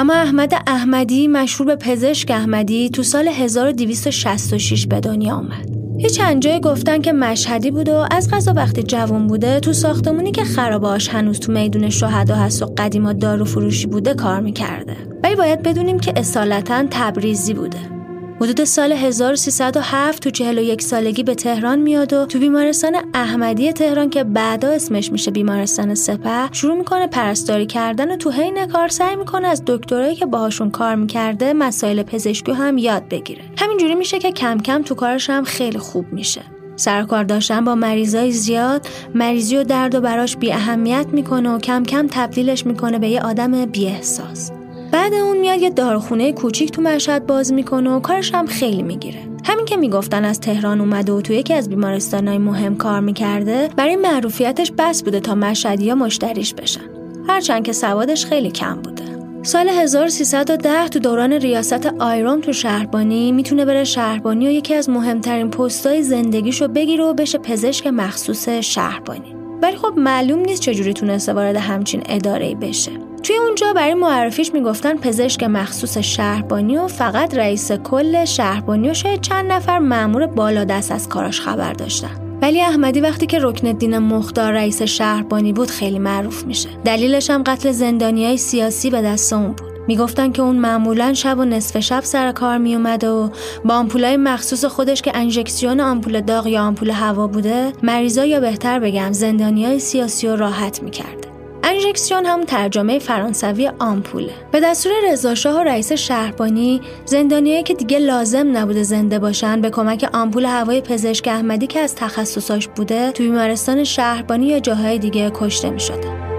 اما 0.00 0.14
احمد 0.14 0.54
احمدی 0.66 1.28
مشهور 1.28 1.66
به 1.66 1.76
پزشک 1.76 2.30
احمدی 2.30 2.90
تو 2.90 3.02
سال 3.02 3.28
1266 3.28 4.86
به 4.86 5.00
دنیا 5.00 5.34
آمد. 5.34 5.70
یه 5.98 6.08
چند 6.08 6.42
جای 6.42 6.60
گفتن 6.60 7.00
که 7.00 7.12
مشهدی 7.12 7.70
بود 7.70 7.88
و 7.88 8.06
از 8.10 8.30
غذا 8.30 8.52
وقتی 8.52 8.82
جوان 8.82 9.26
بوده 9.26 9.60
تو 9.60 9.72
ساختمونی 9.72 10.32
که 10.32 10.44
خراباش 10.44 11.08
هنوز 11.08 11.40
تو 11.40 11.52
میدون 11.52 11.90
شهدا 11.90 12.34
هست 12.34 12.62
و 12.62 12.66
قدیما 12.78 13.12
دارو 13.12 13.44
فروشی 13.44 13.86
بوده 13.86 14.14
کار 14.14 14.40
می‌کرده. 14.40 14.96
ولی 15.24 15.36
باید 15.36 15.62
بدونیم 15.62 15.98
که 15.98 16.12
اصالتا 16.16 16.84
تبریزی 16.90 17.54
بوده. 17.54 17.99
حدود 18.42 18.64
سال 18.64 18.92
1307 18.92 20.22
تو 20.22 20.30
41 20.30 20.82
سالگی 20.82 21.22
به 21.22 21.34
تهران 21.34 21.78
میاد 21.78 22.12
و 22.12 22.26
تو 22.26 22.38
بیمارستان 22.38 22.96
احمدی 23.14 23.72
تهران 23.72 24.10
که 24.10 24.24
بعدا 24.24 24.68
اسمش 24.68 25.12
میشه 25.12 25.30
بیمارستان 25.30 25.94
سپه 25.94 26.48
شروع 26.52 26.74
می‌کنه 26.74 27.06
پرستاری 27.06 27.66
کردن 27.66 28.12
و 28.12 28.16
تو 28.16 28.30
حین 28.30 28.66
کار 28.66 28.88
سعی 28.88 29.16
می‌کنه 29.16 29.48
از 29.48 29.62
دکترایی 29.66 30.14
که 30.14 30.26
باهاشون 30.26 30.70
کار 30.70 30.94
می‌کرده 30.94 31.52
مسائل 31.52 32.02
پزشکی 32.02 32.52
هم 32.52 32.78
یاد 32.78 33.08
بگیره. 33.08 33.42
همینجوری 33.58 33.94
میشه 33.94 34.18
که 34.18 34.32
کم 34.32 34.58
کم 34.58 34.82
تو 34.82 34.94
کارش 34.94 35.30
هم 35.30 35.44
خیلی 35.44 35.78
خوب 35.78 36.12
میشه. 36.12 36.42
سرکار 36.76 37.24
داشتن 37.24 37.64
با 37.64 37.74
مریضای 37.74 38.32
زیاد 38.32 38.86
مریضی 39.14 39.56
و 39.56 39.64
درد 39.64 39.94
و 39.94 40.00
براش 40.00 40.36
بی 40.36 40.52
اهمیت 40.52 41.06
می‌کنه 41.12 41.50
و 41.50 41.58
کم 41.58 41.82
کم 41.82 42.06
تبدیلش 42.10 42.66
می‌کنه 42.66 42.98
به 42.98 43.08
یه 43.08 43.20
آدم 43.20 43.64
بی 43.64 43.86
احساس 43.86 44.50
بعد 44.92 45.14
اون 45.14 45.38
میاد 45.38 45.60
یه 45.60 45.70
دارخونه 45.70 46.32
کوچیک 46.32 46.70
تو 46.70 46.82
مشهد 46.82 47.26
باز 47.26 47.52
می‌کنه 47.52 47.90
و 47.90 48.00
کارش 48.00 48.34
هم 48.34 48.46
خیلی 48.46 48.82
می‌گیره. 48.82 49.18
همین 49.44 49.64
که 49.64 49.76
می‌گفتن 49.76 50.24
از 50.24 50.40
تهران 50.40 50.80
اومده 50.80 51.12
و 51.12 51.20
تو 51.20 51.32
یکی 51.32 51.54
از 51.54 51.68
بیمارستانهای 51.68 52.38
مهم 52.38 52.76
کار 52.76 53.00
می‌کرده 53.00 53.68
برای 53.76 53.96
معروفیتش 53.96 54.72
بس 54.78 55.02
بوده 55.02 55.20
تا 55.20 55.34
مشهدی 55.34 55.84
یا 55.84 55.94
مشتریش 55.94 56.54
بشن. 56.54 56.80
هرچند 57.28 57.64
که 57.64 57.72
سوادش 57.72 58.26
خیلی 58.26 58.50
کم 58.50 58.74
بوده. 58.74 59.04
سال 59.42 59.68
1310 59.68 60.88
تو 60.88 60.98
دوران 60.98 61.32
ریاست 61.32 61.86
آیروم 61.86 62.40
تو 62.40 62.52
شهربانی 62.52 63.32
می‌تونه 63.32 63.64
بره 63.64 63.84
شهربانی 63.84 64.46
و 64.46 64.50
یکی 64.50 64.74
از 64.74 64.88
مهمترین 64.90 65.50
پستای 65.50 66.02
زندگیشو 66.02 66.68
بگیره 66.68 67.04
و 67.04 67.14
بشه 67.14 67.38
پزشک 67.38 67.86
مخصوص 67.86 68.48
شهربانی. 68.48 69.34
ولی 69.62 69.76
خب 69.76 69.92
معلوم 69.96 70.38
نیست 70.38 70.62
چجوری 70.62 70.92
تونسته 70.92 71.32
وارد 71.32 71.56
همچین 71.56 72.02
اداره 72.08 72.54
بشه. 72.54 72.92
توی 73.22 73.36
اونجا 73.36 73.72
برای 73.72 73.94
معرفیش 73.94 74.54
می‌گفتن 74.54 74.96
پزشک 74.96 75.42
مخصوص 75.42 75.98
شهربانی 75.98 76.76
و 76.76 76.88
فقط 76.88 77.34
رئیس 77.34 77.72
کل 77.72 78.24
شهربانی 78.24 78.90
و 78.90 78.94
شاید 78.94 79.20
چند 79.20 79.52
نفر 79.52 79.78
مأمور 79.78 80.26
بالا 80.26 80.64
دست 80.64 80.92
از 80.92 81.08
کاراش 81.08 81.40
خبر 81.40 81.72
داشتن. 81.72 82.10
ولی 82.42 82.60
احمدی 82.60 83.00
وقتی 83.00 83.26
که 83.26 83.38
رکن 83.42 83.66
الدین 83.66 83.98
مختار 83.98 84.52
رئیس 84.52 84.82
شهربانی 84.82 85.52
بود 85.52 85.70
خیلی 85.70 85.98
معروف 85.98 86.44
میشه. 86.44 86.68
دلیلش 86.84 87.30
هم 87.30 87.42
قتل 87.42 87.72
زندانی 87.72 88.26
های 88.26 88.36
سیاسی 88.36 88.90
به 88.90 89.02
دست 89.02 89.32
اون 89.32 89.46
بود. 89.46 89.70
می‌گفتن 89.88 90.32
که 90.32 90.42
اون 90.42 90.56
معمولا 90.56 91.14
شب 91.14 91.38
و 91.38 91.44
نصف 91.44 91.80
شب 91.80 92.00
سر 92.04 92.32
کار 92.32 92.58
میومده 92.58 93.08
و 93.08 93.28
با 93.64 93.74
آمپولای 93.74 94.16
مخصوص 94.16 94.64
خودش 94.64 95.02
که 95.02 95.12
انژکسیون 95.14 95.80
آمپول 95.80 96.20
داغ 96.20 96.46
یا 96.46 96.62
آمپول 96.62 96.90
هوا 96.90 97.26
بوده 97.26 97.72
مریضا 97.82 98.24
یا 98.24 98.40
بهتر 98.40 98.78
بگم 98.78 99.12
زندانی 99.12 99.66
های 99.66 99.78
سیاسی 99.78 100.28
رو 100.28 100.36
راحت 100.36 100.82
می‌کرده. 100.82 101.29
انژکسیون 101.64 102.26
هم 102.26 102.44
ترجمه 102.44 102.98
فرانسوی 102.98 103.70
آمپوله. 103.78 104.32
به 104.52 104.60
دستور 104.60 104.92
رضاشاه 105.12 105.56
و 105.56 105.58
رئیس 105.58 105.92
شهربانی 105.92 106.80
زندانیایی 107.04 107.62
که 107.62 107.74
دیگه 107.74 107.98
لازم 107.98 108.56
نبوده 108.56 108.82
زنده 108.82 109.18
باشن 109.18 109.60
به 109.60 109.70
کمک 109.70 110.08
آمپول 110.12 110.44
هوای 110.44 110.80
پزشک 110.80 111.28
احمدی 111.28 111.66
که 111.66 111.80
از 111.80 111.94
تخصصاش 111.94 112.68
بوده 112.68 113.12
تو 113.12 113.22
بیمارستان 113.22 113.84
شهربانی 113.84 114.46
یا 114.46 114.60
جاهای 114.60 114.98
دیگه 114.98 115.30
کشته 115.34 115.70
می 115.70 115.80
زمان 115.80 116.29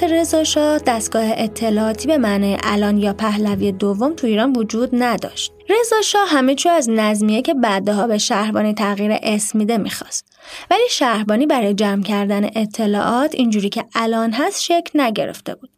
سلطنت 0.00 0.12
رضا 0.12 0.78
دستگاه 0.78 1.24
اطلاعاتی 1.36 2.08
به 2.08 2.18
معنی 2.18 2.56
الان 2.62 2.98
یا 2.98 3.12
پهلوی 3.12 3.72
دوم 3.72 4.14
تو 4.14 4.26
ایران 4.26 4.52
وجود 4.56 4.88
نداشت. 4.92 5.52
رضا 5.68 6.02
شاه 6.02 6.28
همه 6.28 6.54
چیو 6.54 6.72
از 6.72 6.90
نظمیه 6.90 7.42
که 7.42 7.54
بعدها 7.54 8.06
به 8.06 8.18
شهربانی 8.18 8.74
تغییر 8.74 9.18
اسم 9.22 9.58
میده 9.58 9.78
می‌خواست. 9.78 10.26
ولی 10.70 10.82
شهربانی 10.90 11.46
برای 11.46 11.74
جمع 11.74 12.02
کردن 12.02 12.44
اطلاعات 12.54 13.34
اینجوری 13.34 13.68
که 13.68 13.84
الان 13.94 14.32
هست 14.32 14.62
شکل 14.62 15.00
نگرفته 15.00 15.54
بود. 15.54 15.70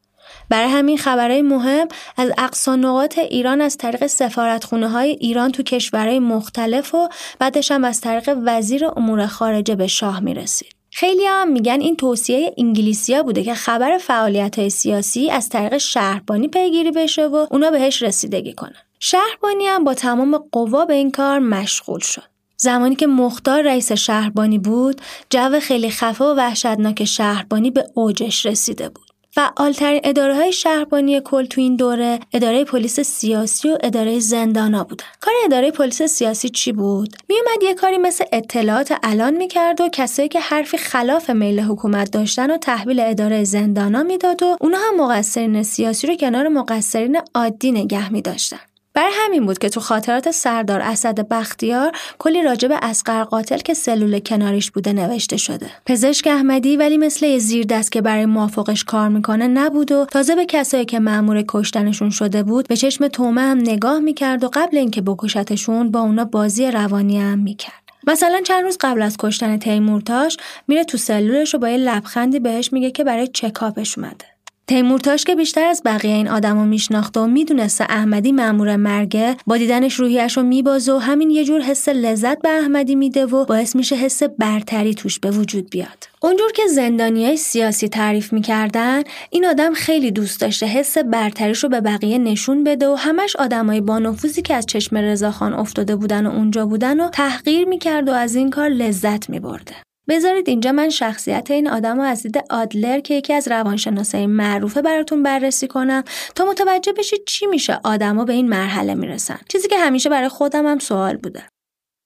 برای 0.49 0.69
همین 0.69 0.99
خبرهای 0.99 1.43
مهم 1.43 1.89
از 2.17 2.31
اقصا 2.39 2.77
نقاط 2.77 3.19
ایران 3.19 3.61
از 3.61 3.77
طریق 3.77 4.07
سفارتخونه 4.07 4.89
های 4.89 5.11
ایران 5.11 5.53
تو 5.53 5.63
کشورهای 5.63 6.19
مختلف 6.19 6.95
و 6.95 7.09
بعدش 7.39 7.73
هم 7.73 7.85
از 7.85 8.01
طریق 8.01 8.39
وزیر 8.47 8.87
امور 8.97 9.27
خارجه 9.27 9.75
به 9.75 9.87
شاه 9.87 10.21
می‌رسید. 10.21 10.78
خیلی 10.99 11.27
هم 11.27 11.49
میگن 11.49 11.81
این 11.81 11.97
توصیه 11.97 12.55
انگلیسیا 12.59 13.23
بوده 13.23 13.43
که 13.43 13.55
خبر 13.55 13.99
فعالیت 13.99 14.59
های 14.59 14.71
سیاسی 14.71 15.31
از 15.31 15.49
طریق 15.49 15.77
شهربانی 15.77 16.49
پیگیری 16.49 16.91
بشه 16.91 17.27
و 17.27 17.47
اونا 17.51 17.71
بهش 17.71 18.03
رسیدگی 18.03 18.53
کنن. 18.53 18.75
شهربانی 19.01 19.67
هم 19.67 19.85
با 19.85 19.95
تمام 19.95 20.39
قوا 20.53 20.85
به 20.85 20.95
این 20.95 21.11
کار 21.11 21.39
مشغول 21.39 22.01
شد. 22.01 22.23
زمانی 22.57 22.97
که 22.97 23.07
مختار 23.07 23.63
رئیس 23.63 23.93
شهربانی 23.93 24.59
بود، 24.59 25.01
جو 25.31 25.61
خیلی 25.61 25.91
خفه 25.91 26.25
و 26.25 26.35
وحشتناک 26.35 27.05
شهربانی 27.05 27.71
به 27.71 27.85
اوجش 27.95 28.47
رسیده 28.47 28.89
بود. 28.89 29.08
فعالترین 29.39 30.01
اداره 30.05 30.35
های 30.35 30.53
شهربانی 30.53 31.21
کل 31.21 31.47
تو 31.47 31.61
این 31.61 31.77
دوره 31.77 32.21
اداره 32.33 32.65
پلیس 32.65 33.01
سیاسی 33.01 33.69
و 33.71 33.79
اداره 33.83 34.19
زندانا 34.19 34.85
بودن. 34.85 35.05
کار 35.21 35.35
اداره 35.45 35.71
پلیس 35.71 36.03
سیاسی 36.03 36.49
چی 36.49 36.73
بود؟ 36.73 37.17
میومد 37.29 37.63
یه 37.63 37.75
کاری 37.75 37.99
مثل 37.99 38.25
اطلاعات 38.33 38.95
الان 39.03 39.35
می‌کرد 39.35 39.81
و 39.81 39.89
کسایی 39.89 40.29
که 40.29 40.41
حرفی 40.41 40.79
خلاف 40.79 41.31
میل 41.31 41.61
حکومت 41.61 42.11
داشتن 42.11 42.51
و 42.51 42.57
تحویل 42.57 43.01
اداره 43.01 43.45
زندانا 43.45 44.03
می‌داد 44.03 44.43
و 44.43 44.57
اونها 44.61 44.81
هم 44.89 44.97
مقصرین 45.01 45.63
سیاسی 45.63 46.07
رو 46.07 46.15
کنار 46.15 46.49
مقصرین 46.49 47.21
عادی 47.35 47.73
نگه 47.73 48.13
میداشتن. 48.13 48.61
برای 48.99 49.13
همین 49.15 49.47
بود 49.47 49.59
که 49.59 49.69
تو 49.69 49.81
خاطرات 49.81 50.31
سردار 50.31 50.81
اسد 50.81 51.29
بختیار 51.29 51.93
کلی 52.19 52.43
راجع 52.43 52.69
به 52.69 52.79
اسقر 52.83 53.25
قاتل 53.25 53.59
که 53.59 53.75
سلول 53.75 54.19
کناریش 54.19 54.71
بوده 54.71 54.93
نوشته 54.93 55.37
شده. 55.37 55.71
پزشک 55.87 56.27
احمدی 56.27 56.77
ولی 56.77 56.97
مثل 56.97 57.27
یه 57.27 57.39
زیر 57.39 57.67
دست 57.67 57.93
که 57.93 58.01
برای 58.01 58.27
موافقش 58.27 58.85
کار 58.85 59.09
می‌کنه 59.09 59.49
نبود 59.49 59.93
و 59.93 60.05
تازه 60.05 60.35
به 60.35 60.47
کسایی 60.47 60.85
که 60.85 61.01
مأمور 61.01 61.45
کشتنشون 61.49 62.11
شده 62.11 62.43
بود 62.43 62.69
به 62.69 62.77
چشم 62.77 63.09
تومه 63.09 63.41
هم 63.41 63.59
نگاه 63.59 63.99
می‌کرد 63.99 64.45
و 64.45 64.51
قبل 64.53 64.77
اینکه 64.77 65.01
بکشتشون 65.01 65.91
با 65.91 66.01
اونا 66.01 66.25
بازی 66.25 66.71
روانی 66.71 67.21
هم 67.21 67.39
می‌کرد. 67.39 67.83
مثلا 68.07 68.41
چند 68.41 68.63
روز 68.63 68.79
قبل 68.81 69.03
از 69.03 69.17
کشتن 69.19 69.59
تیمورتاش 69.59 70.37
میره 70.69 70.85
تو 70.85 70.99
سلولش 70.99 71.55
و 71.55 71.59
با 71.59 71.69
یه 71.69 71.77
لبخندی 71.77 72.41
بهش 72.41 72.73
میگه 72.73 72.91
که 72.91 73.05
برای 73.05 73.27
چکاپش 73.27 73.99
اومده. 73.99 74.25
تیمورتاش 74.69 75.25
که 75.25 75.35
بیشتر 75.35 75.65
از 75.65 75.83
بقیه 75.85 76.15
این 76.15 76.29
آدما 76.29 76.65
میشناخته 76.65 77.21
و 77.21 77.27
می‌دونسته 77.27 77.85
احمدی 77.85 78.33
مأمور 78.33 78.77
مرگه 78.77 79.37
با 79.47 79.57
دیدنش 79.57 79.95
روحیش 79.95 80.37
رو 80.37 80.43
میبازه 80.43 80.93
و 80.93 80.99
همین 80.99 81.31
یه 81.31 81.45
جور 81.45 81.61
حس 81.61 81.89
لذت 81.89 82.43
به 82.43 82.49
احمدی 82.49 82.95
میده 82.95 83.27
و 83.27 83.45
باعث 83.45 83.77
میشه 83.77 83.97
حس 83.97 84.23
برتری 84.23 84.95
توش 84.95 85.19
به 85.19 85.31
وجود 85.31 85.71
بیاد. 85.71 86.09
اونجور 86.23 86.53
که 86.53 86.63
های 87.01 87.37
سیاسی 87.37 87.89
تعریف 87.89 88.33
می‌کردن 88.33 89.03
این 89.31 89.47
آدم 89.47 89.75
خیلی 89.75 90.11
دوست 90.11 90.41
داشته 90.41 90.67
حس 90.67 90.99
برتریش 90.99 91.63
رو 91.63 91.69
به 91.69 91.81
بقیه 91.81 92.19
نشون 92.19 92.65
بده 92.65 92.89
و 92.89 92.95
همش 92.95 93.37
آدمای 93.37 93.81
با 93.81 93.99
نفوذی 93.99 94.43
که 94.43 94.55
از 94.55 94.67
چشم 94.67 94.97
رضاخان 94.97 95.53
افتاده 95.55 95.97
بودن 95.97 96.27
و 96.27 96.31
اونجا 96.31 96.67
بودن 96.67 97.01
و 97.01 97.09
تحقیر 97.09 97.69
می‌کرد 97.69 98.09
و 98.09 98.13
از 98.13 98.35
این 98.35 98.51
کار 98.51 98.69
لذت 98.69 99.31
میبرده. 99.31 99.75
بذارید 100.09 100.49
اینجا 100.49 100.73
من 100.73 100.89
شخصیت 100.89 101.51
این 101.51 101.69
آدم 101.69 101.97
رو 101.97 102.03
از 102.03 102.23
دید 102.23 102.45
آدلر 102.51 103.01
که 103.01 103.15
یکی 103.15 103.33
از 103.33 103.49
روانشناسای 103.49 104.27
معروفه 104.27 104.83
براتون 104.83 105.23
بررسی 105.23 105.69
کنم 105.69 106.05
تا 106.35 106.45
متوجه 106.45 106.93
بشید 106.93 107.21
چی 107.27 107.47
میشه 107.47 107.81
آدما 107.85 108.25
به 108.25 108.33
این 108.33 108.49
مرحله 108.49 108.95
می‌رسن 108.95 109.39
چیزی 109.49 109.69
که 109.69 109.79
همیشه 109.79 110.11
برای 110.11 110.29
خودم 110.29 110.67
هم 110.67 110.79
سوال 110.79 111.17
بوده 111.17 111.43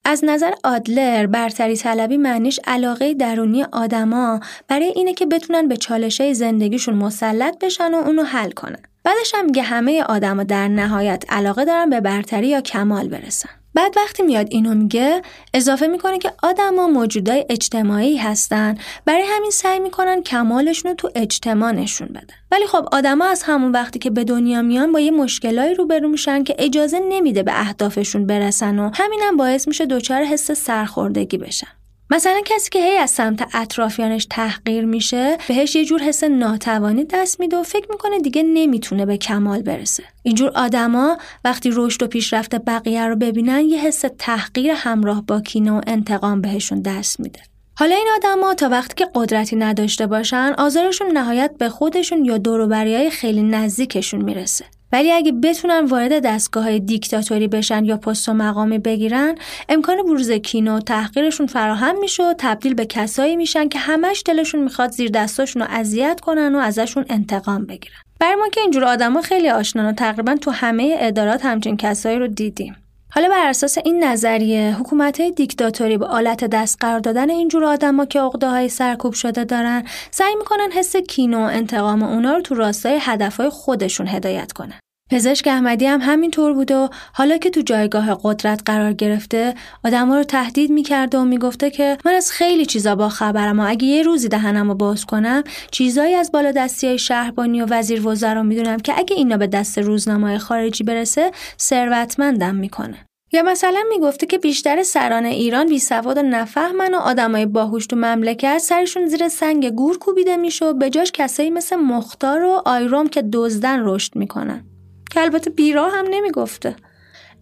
از 0.05 0.25
نظر 0.25 0.53
آدلر 0.65 1.27
برتری 1.27 1.77
طلبی 1.77 2.17
معنیش 2.17 2.61
علاقه 2.65 3.15
درونی 3.15 3.63
آدما 3.63 4.41
برای 4.69 4.93
اینه 4.97 5.15
که 5.15 5.27
بتونن 5.27 5.69
به 5.69 5.77
چالشه 5.77 6.33
زندگیشون 6.33 6.95
مسلط 6.95 7.59
بشن 7.59 7.95
و 7.95 7.97
اونو 7.97 8.23
حل 8.23 8.51
کنن. 8.51 8.83
بعدش 9.05 9.35
هم 9.35 9.45
میگه 9.45 9.63
همه 9.63 10.03
آدما 10.03 10.43
در 10.43 10.69
نهایت 10.69 11.25
علاقه 11.29 11.65
دارن 11.65 11.91
به 11.91 12.01
برتری 12.01 12.49
یا 12.49 12.61
کمال 12.61 13.09
برسن. 13.09 13.62
بعد 13.75 13.97
وقتی 13.97 14.23
میاد 14.23 14.47
اینو 14.51 14.75
میگه 14.75 15.23
اضافه 15.55 15.87
می‌کنه 15.87 16.19
که 16.19 16.33
آدما 16.43 16.87
موجودای 16.89 17.47
اجتماعی 17.51 18.17
هستن. 18.17 18.79
برای 19.05 19.25
همین 19.29 19.51
سعی 19.51 19.79
می‌کنن 19.79 20.23
کمالشون 20.23 20.91
رو 20.91 20.95
تو 20.95 21.11
اجتماع 21.15 21.73
نشون 21.73 22.09
بدن. 22.09 22.35
ولی 22.51 22.67
خب 22.67 22.89
آدما 22.93 23.25
از 23.25 23.43
همون 23.43 23.73
وقتی 23.73 23.99
که 23.99 24.11
به 24.11 24.25
دنیا 24.25 24.63
میان 24.63 24.93
با 24.93 25.01
یه 25.01 25.11
مشکلایی 25.11 25.75
روبرو 25.75 26.09
میشن 26.09 26.45
که 26.45 26.57
اجازه 26.59 27.01
نمیده 27.09 27.43
به 27.43 27.61
اهدافشون 27.61 28.27
برسن 28.27 28.79
و 28.79 28.91
همینم 28.95 29.37
باعث 29.37 29.69
میشه 29.69 29.87
دچار 29.87 30.25
حس 30.25 30.51
سرخوردگی 30.51 31.39
بشن. 31.39 31.82
مثلا 32.13 32.41
کسی 32.45 32.71
که 32.71 32.79
هی 32.79 32.97
از 32.97 33.11
سمت 33.11 33.55
اطرافیانش 33.55 34.27
تحقیر 34.31 34.85
میشه 34.85 35.39
بهش 35.49 35.77
یه 35.77 35.85
جور 35.85 36.03
حس 36.03 36.25
ناتوانی 36.25 37.05
دست 37.05 37.41
میده 37.41 37.57
و 37.57 37.63
فکر 37.63 37.87
می‌کنه 37.91 38.19
دیگه 38.19 38.43
نمی‌تونه 38.43 39.07
به 39.07 39.17
کمال 39.17 39.63
برسه. 39.63 40.05
اینجور 40.23 40.51
آدما 40.55 41.19
وقتی 41.45 41.71
رشد 41.75 42.03
و 42.03 42.07
پیشرفت 42.07 42.55
بقیه 42.55 43.07
رو 43.07 43.17
ببینن 43.17 43.61
یه 43.61 43.81
حس 43.81 44.05
تحقیر 44.19 44.71
همراه 44.71 45.23
با 45.27 45.41
کینه 45.41 45.73
و 45.73 45.81
انتقام 45.87 46.41
بهشون 46.41 46.83
دست 46.83 47.21
میده. 47.21 47.41
حالا 47.75 47.95
این 47.95 48.09
آدما 48.17 48.55
تا 48.55 48.69
وقتی 48.69 48.95
که 48.95 49.11
قدرتی 49.15 49.57
نداشته 49.57 50.07
باشن 50.07 50.55
آزارشون 50.59 51.07
نهایت 51.07 51.51
به 51.59 51.69
خودشون 51.69 52.25
یا 52.25 52.39
دوروبریای 52.39 53.11
خیلی 53.11 53.43
نزدیکشون 53.43 54.25
می‌رسه. 54.25 54.65
ولی 54.93 55.13
اگه 55.13 55.33
بتونن 55.33 55.85
وارد 55.85 56.23
دستگاه 56.25 56.65
های 56.65 56.81
دیکتاتوری 56.81 57.49
بشن 57.49 57.85
یا 57.85 57.97
پست 57.97 58.29
و 58.29 58.33
مقامی 58.33 58.79
بگیرن 58.79 59.35
امکان 59.69 60.03
بروز 60.03 60.31
کینه 60.31 60.73
و 60.73 60.81
تحقیرشون 60.81 61.47
فراهم 61.47 61.99
میشه 61.99 62.23
و 62.23 62.35
تبدیل 62.39 62.75
به 62.75 62.87
کسایی 62.87 63.37
میشن 63.37 63.69
که 63.69 63.79
همش 63.79 64.23
دلشون 64.27 64.63
می‌خواد 64.63 64.91
زیر 64.91 65.11
دستاشون 65.11 65.63
رو 65.63 65.69
اذیت 65.71 66.21
کنن 66.21 66.55
و 66.55 66.59
ازشون 66.59 67.05
انتقام 67.09 67.67
بگیرن. 67.67 67.97
برای 68.21 68.35
ما 68.35 68.49
که 68.49 68.61
اینجور 68.61 68.85
آدما 68.85 69.23
خیلی 69.23 69.51
آشنان 69.51 69.87
و 69.87 69.93
تقریبا 69.93 70.37
تو 70.37 70.51
همه 70.51 70.97
ادارات 70.99 71.45
همچین 71.45 71.77
کسایی 71.77 72.19
رو 72.19 72.29
دیدیم. 72.29 72.77
حالا 73.15 73.29
بر 73.29 73.47
اساس 73.47 73.79
این 73.79 74.05
نظریه 74.05 74.77
حکومت 74.81 75.21
های 75.21 75.31
دیکتاتوری 75.31 75.99
به 75.99 76.07
آلت 76.07 76.45
دست 76.45 76.77
قرار 76.81 77.01
دادن 77.01 77.31
اینجور 77.31 77.65
آدما 77.65 78.05
که 78.05 78.21
عقده 78.21 78.49
های 78.49 78.69
سرکوب 78.69 79.13
شده 79.13 79.45
دارن 79.45 79.85
سعی 80.11 80.35
می‌کنن 80.35 80.69
حس 80.73 80.97
کینو 80.97 81.39
و 81.39 81.51
انتقام 81.53 82.03
اونا 82.03 82.35
رو 82.35 82.41
تو 82.41 82.55
راستای 82.55 82.99
هدفهای 83.01 83.49
خودشون 83.49 84.09
هدایت 84.09 84.53
کنن. 84.53 84.82
پزشک 85.13 85.47
احمدی 85.47 85.87
هم 85.87 86.01
همینطور 86.01 86.53
بود 86.53 86.71
و 86.71 86.89
حالا 87.13 87.37
که 87.37 87.51
تو 87.51 87.61
جایگاه 87.61 88.21
قدرت 88.23 88.63
قرار 88.65 88.93
گرفته 88.93 89.55
آدما 89.85 90.17
رو 90.17 90.25
تهدید 90.25 90.71
می‌کرده 90.71 91.19
و 91.19 91.25
می‌گفته 91.25 91.71
که 91.71 91.99
من 92.05 92.13
از 92.13 92.31
خیلی 92.31 92.67
چیزا 92.67 92.97
با 92.97 93.09
خبرم 93.09 93.61
و 93.61 93.65
اگه 93.69 93.85
یه 93.85 94.03
روزی 94.03 94.29
دهنم 94.29 94.69
رو 94.69 94.75
باز 94.75 95.05
کنم 95.05 95.43
چیزایی 95.71 96.15
از 96.15 96.33
بالا 96.33 96.51
دستی 96.51 96.87
های 96.87 96.99
شهربانی 96.99 97.63
و 97.63 97.67
وزیر 97.71 98.09
وزرا 98.09 98.43
می‌دونم 98.43 98.77
که 98.77 98.99
اگه 98.99 99.17
اینا 99.17 99.37
به 99.37 99.47
دست 99.47 99.79
روزنامه 99.79 100.39
خارجی 100.39 100.85
برسه 100.85 101.31
ثروتمندم 101.61 102.55
می‌کنه. 102.55 103.07
یا 103.33 103.43
مثلا 103.43 103.83
می‌گفته 103.91 104.27
که 104.27 104.39
بیشتر 104.39 104.83
سران 104.83 105.25
ایران 105.25 105.67
بی 105.67 105.79
سواد 105.79 106.19
و 106.19 106.23
نفهمن 106.23 106.95
و 106.95 106.99
آدمای 106.99 107.47
باهوش 107.47 107.87
تو 107.87 107.97
مملکت 107.97 108.59
سرشون 108.59 109.07
زیر 109.07 109.29
سنگ 109.29 109.71
گور 109.71 109.99
کوبیده 109.99 110.37
میشه 110.37 110.65
و 110.65 110.73
به 110.73 110.91
جاش 110.91 111.13
کسایی 111.13 111.51
مثل 111.51 111.77
مختار 111.77 112.43
و 112.43 112.63
آیروم 112.67 113.09
که 113.09 113.23
دزدن 113.33 113.81
رشد 113.85 114.17
می‌کنن. 114.17 114.72
که 115.13 115.21
البته 115.21 115.51
بیرا 115.51 115.89
هم 115.89 116.05
نمی‌گفته 116.11 116.77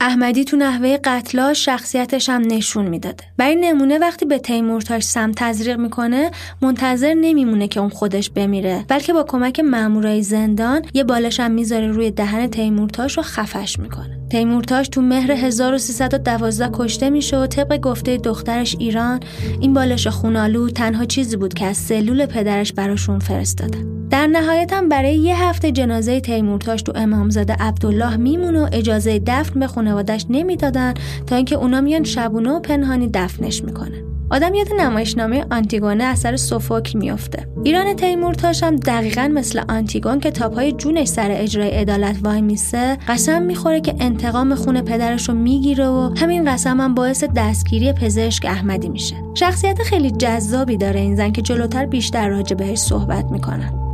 احمدی 0.00 0.44
تو 0.44 0.56
نحوه 0.56 0.96
قتلا 1.04 1.54
شخصیتش 1.54 2.28
هم 2.28 2.42
نشون 2.46 2.86
می‌داده. 2.86 3.24
برای 3.36 3.56
نمونه 3.56 3.98
وقتی 3.98 4.24
به 4.24 4.38
تیمورتاش 4.38 5.04
سم 5.04 5.32
تزریق 5.36 5.78
می‌کنه 5.78 6.30
منتظر 6.62 7.14
نمیمونه 7.14 7.68
که 7.68 7.80
اون 7.80 7.88
خودش 7.88 8.30
بمیره 8.30 8.84
بلکه 8.88 9.12
با 9.12 9.22
کمک 9.22 9.60
مامورای 9.60 10.22
زندان 10.22 10.82
یه 10.94 11.04
بالش 11.04 11.40
هم 11.40 11.50
می‌ذاره 11.50 11.86
روی 11.86 12.10
دهن 12.10 12.46
تیمورتاش 12.46 13.16
رو 13.16 13.22
خفش 13.22 13.78
می‌کنه. 13.78 14.19
تیمورتاش 14.30 14.88
تو 14.88 15.02
مهر 15.02 15.32
1312 15.32 16.70
کشته 16.72 17.10
میشه 17.10 17.38
و 17.38 17.46
طبق 17.46 17.80
گفته 17.80 18.16
دخترش 18.16 18.76
ایران 18.78 19.20
این 19.60 19.74
بالش 19.74 20.06
خونالو 20.06 20.70
تنها 20.70 21.04
چیزی 21.04 21.36
بود 21.36 21.54
که 21.54 21.66
از 21.66 21.76
سلول 21.76 22.26
پدرش 22.26 22.72
براشون 22.72 23.18
فرستادن. 23.18 24.08
در 24.10 24.26
نهایت 24.26 24.72
هم 24.72 24.88
برای 24.88 25.16
یه 25.16 25.44
هفته 25.44 25.72
جنازه 25.72 26.20
تیمورتاش 26.20 26.82
تو 26.82 26.92
امامزاده 26.94 27.56
عبدالله 27.60 28.16
میمونه 28.16 28.60
و 28.60 28.68
اجازه 28.72 29.22
دفن 29.26 29.60
به 29.60 29.66
خانوادش 29.66 30.26
نمی‌دادن 30.28 30.94
تا 31.26 31.36
اینکه 31.36 31.56
اونا 31.56 31.80
میان 31.80 32.04
شبونه 32.04 32.50
و 32.50 32.60
پنهانی 32.60 33.08
دفنش 33.14 33.64
می‌کنن 33.64 34.09
آدم 34.30 34.54
یاد 34.54 34.68
نمایشنامه 34.78 35.44
آنتیگونه 35.50 36.04
اثر 36.04 36.36
سوفوکل 36.36 36.98
میافته. 36.98 37.46
ایران 37.64 37.96
تیمورتاش 37.96 38.62
هم 38.62 38.76
دقیقا 38.76 39.30
مثل 39.34 39.62
آنتیگون 39.68 40.20
که 40.20 40.30
تاپهای 40.30 40.72
جونش 40.72 41.08
سر 41.08 41.28
اجرای 41.30 41.70
عدالت 41.70 42.16
وای 42.22 42.42
میسه 42.42 42.98
قسم 43.08 43.42
می‌خوره 43.42 43.80
که 43.80 43.94
انتقام 44.00 44.54
خون 44.54 44.82
پدرش 44.82 45.28
رو 45.28 45.34
می‌گیره 45.34 45.86
و 45.86 46.14
همین 46.16 46.52
قسم 46.52 46.80
هم 46.80 46.94
باعث 46.94 47.24
دستگیری 47.36 47.92
پزشک 47.92 48.44
احمدی 48.44 48.88
میشه. 48.88 49.14
شخصیت 49.34 49.82
خیلی 49.82 50.10
جذابی 50.10 50.76
داره 50.76 51.00
این 51.00 51.16
زن 51.16 51.32
که 51.32 51.42
جلوتر 51.42 51.86
بیشتر 51.86 52.28
راجع 52.28 52.56
بهش 52.56 52.78
صحبت 52.78 53.24
می‌کنن. 53.24 53.89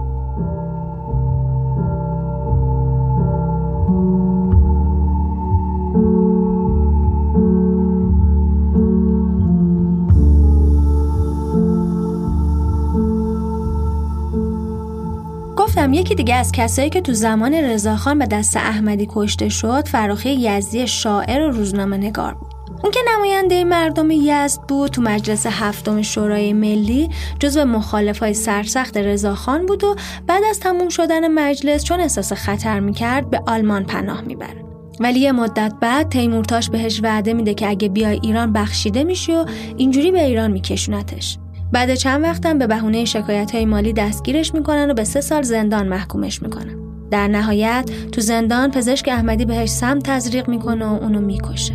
یکی 15.97 16.15
دیگه 16.15 16.35
از 16.35 16.53
کسایی 16.53 16.91
که 16.91 17.01
تو 17.01 17.13
زمان 17.13 17.55
رضاخان 17.55 18.19
به 18.19 18.27
دست 18.27 18.57
احمدی 18.57 19.09
کشته 19.11 19.49
شد 19.49 19.89
فراخی 19.89 20.31
یزدی 20.31 20.87
شاعر 20.87 21.43
و 21.43 21.51
روزنامه 21.51 21.97
نگار 21.97 22.35
بود. 22.35 22.49
اون 22.83 22.93
که 22.93 23.01
نماینده 23.15 23.65
مردم 23.65 24.11
یزد 24.11 24.61
بود 24.69 24.91
تو 24.91 25.03
مجلس 25.03 25.47
هفتم 25.47 26.03
شورای 26.03 26.53
ملی 26.53 27.09
جزو 27.41 27.65
مخالف 27.65 28.19
های 28.19 28.35
سرسخت 28.35 28.97
رضاخان 28.97 29.67
بود 29.67 29.85
و 29.85 29.97
بعد 30.27 30.43
از 30.51 30.61
تموم 30.61 30.89
شدن 30.89 31.29
مجلس 31.29 31.85
چون 31.85 32.01
احساس 32.01 32.33
خطر 32.33 32.81
می‌کرد 32.81 33.31
به 33.31 33.41
آلمان 33.47 33.85
پناه 33.85 34.21
می‌بره. 34.21 34.65
ولی 35.01 35.21
یه 35.21 35.33
مدت 35.33 35.73
بعد 35.81 36.09
تیمورتاش 36.09 36.71
بهش 36.71 37.01
وعده 37.03 37.33
میده 37.33 37.55
که 37.55 37.69
اگه 37.69 37.89
بیای 37.89 38.21
ایران 38.23 38.53
بخشیده 38.53 39.05
میشی 39.05 39.33
و 39.33 39.45
اینجوری 39.77 40.13
به 40.13 40.25
ایران 40.25 40.51
میکشونتش. 40.51 41.39
بعد 41.73 41.95
چند 41.95 42.23
وقتم 42.23 42.59
به 42.59 42.67
بهونه 42.67 43.05
شکایت 43.05 43.55
های 43.55 43.65
مالی 43.65 43.93
دستگیرش 43.93 44.55
می‌کنن 44.55 44.91
و 44.91 44.95
به 44.95 45.05
سه 45.05 45.21
سال 45.21 45.43
زندان 45.43 45.89
محکومش 45.89 46.43
می‌کنن. 46.43 46.77
در 47.11 47.29
نهایت 47.29 47.91
تو 48.13 48.21
زندان 48.21 48.71
پزشک 48.71 49.09
احمدی 49.09 49.45
بهش 49.45 49.69
سم 49.69 49.99
تزریق 49.99 50.49
می‌کنه 50.49 50.87
و 50.87 50.95
اونو 51.03 51.21
می‌کشه. 51.21 51.75